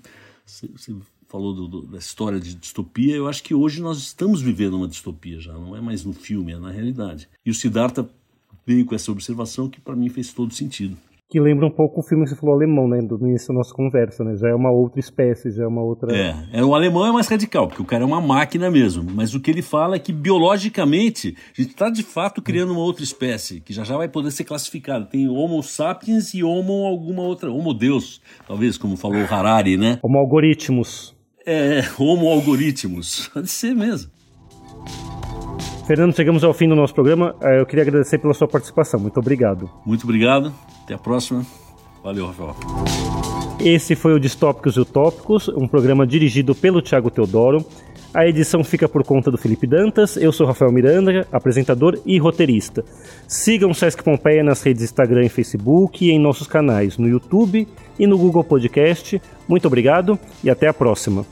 [1.26, 4.88] falou do, do, da história de distopia, eu acho que hoje nós estamos vivendo uma
[4.88, 7.26] distopia já, não é mais no filme, é na realidade.
[7.46, 8.06] E o Siddhartha
[8.70, 10.96] veio com essa observação que para mim fez todo sentido
[11.30, 13.00] que lembra um pouco o filme que você falou alemão, né?
[13.00, 14.34] Do início da nossa conversa, né?
[14.34, 16.12] Já é uma outra espécie, já é uma outra.
[16.12, 19.08] É, é, o alemão é mais radical, porque o cara é uma máquina mesmo.
[19.08, 22.80] Mas o que ele fala é que biologicamente a gente está de fato criando uma
[22.80, 25.06] outra espécie, que já já vai poder ser classificada.
[25.06, 27.48] Tem Homo sapiens e Homo alguma outra.
[27.48, 30.00] Homo Deus, talvez, como falou Harari, né?
[30.02, 31.14] Homo algoritmos.
[31.46, 33.28] É, Homo algoritmos.
[33.32, 34.10] Pode ser mesmo.
[35.90, 37.34] Fernando, chegamos ao fim do nosso programa.
[37.40, 39.00] É, eu queria agradecer pela sua participação.
[39.00, 39.68] Muito obrigado.
[39.84, 40.52] Muito obrigado.
[40.84, 41.44] Até a próxima.
[42.00, 42.54] Valeu, Rafael.
[43.58, 47.66] Esse foi o Distópicos e Utópicos, um programa dirigido pelo Tiago Teodoro.
[48.14, 50.16] A edição fica por conta do Felipe Dantas.
[50.16, 52.84] Eu sou Rafael Miranda, apresentador e roteirista.
[53.26, 57.66] Sigam o Sesc Pompeia nas redes Instagram e Facebook e em nossos canais no YouTube
[57.98, 59.20] e no Google Podcast.
[59.48, 61.26] Muito obrigado e até a próxima.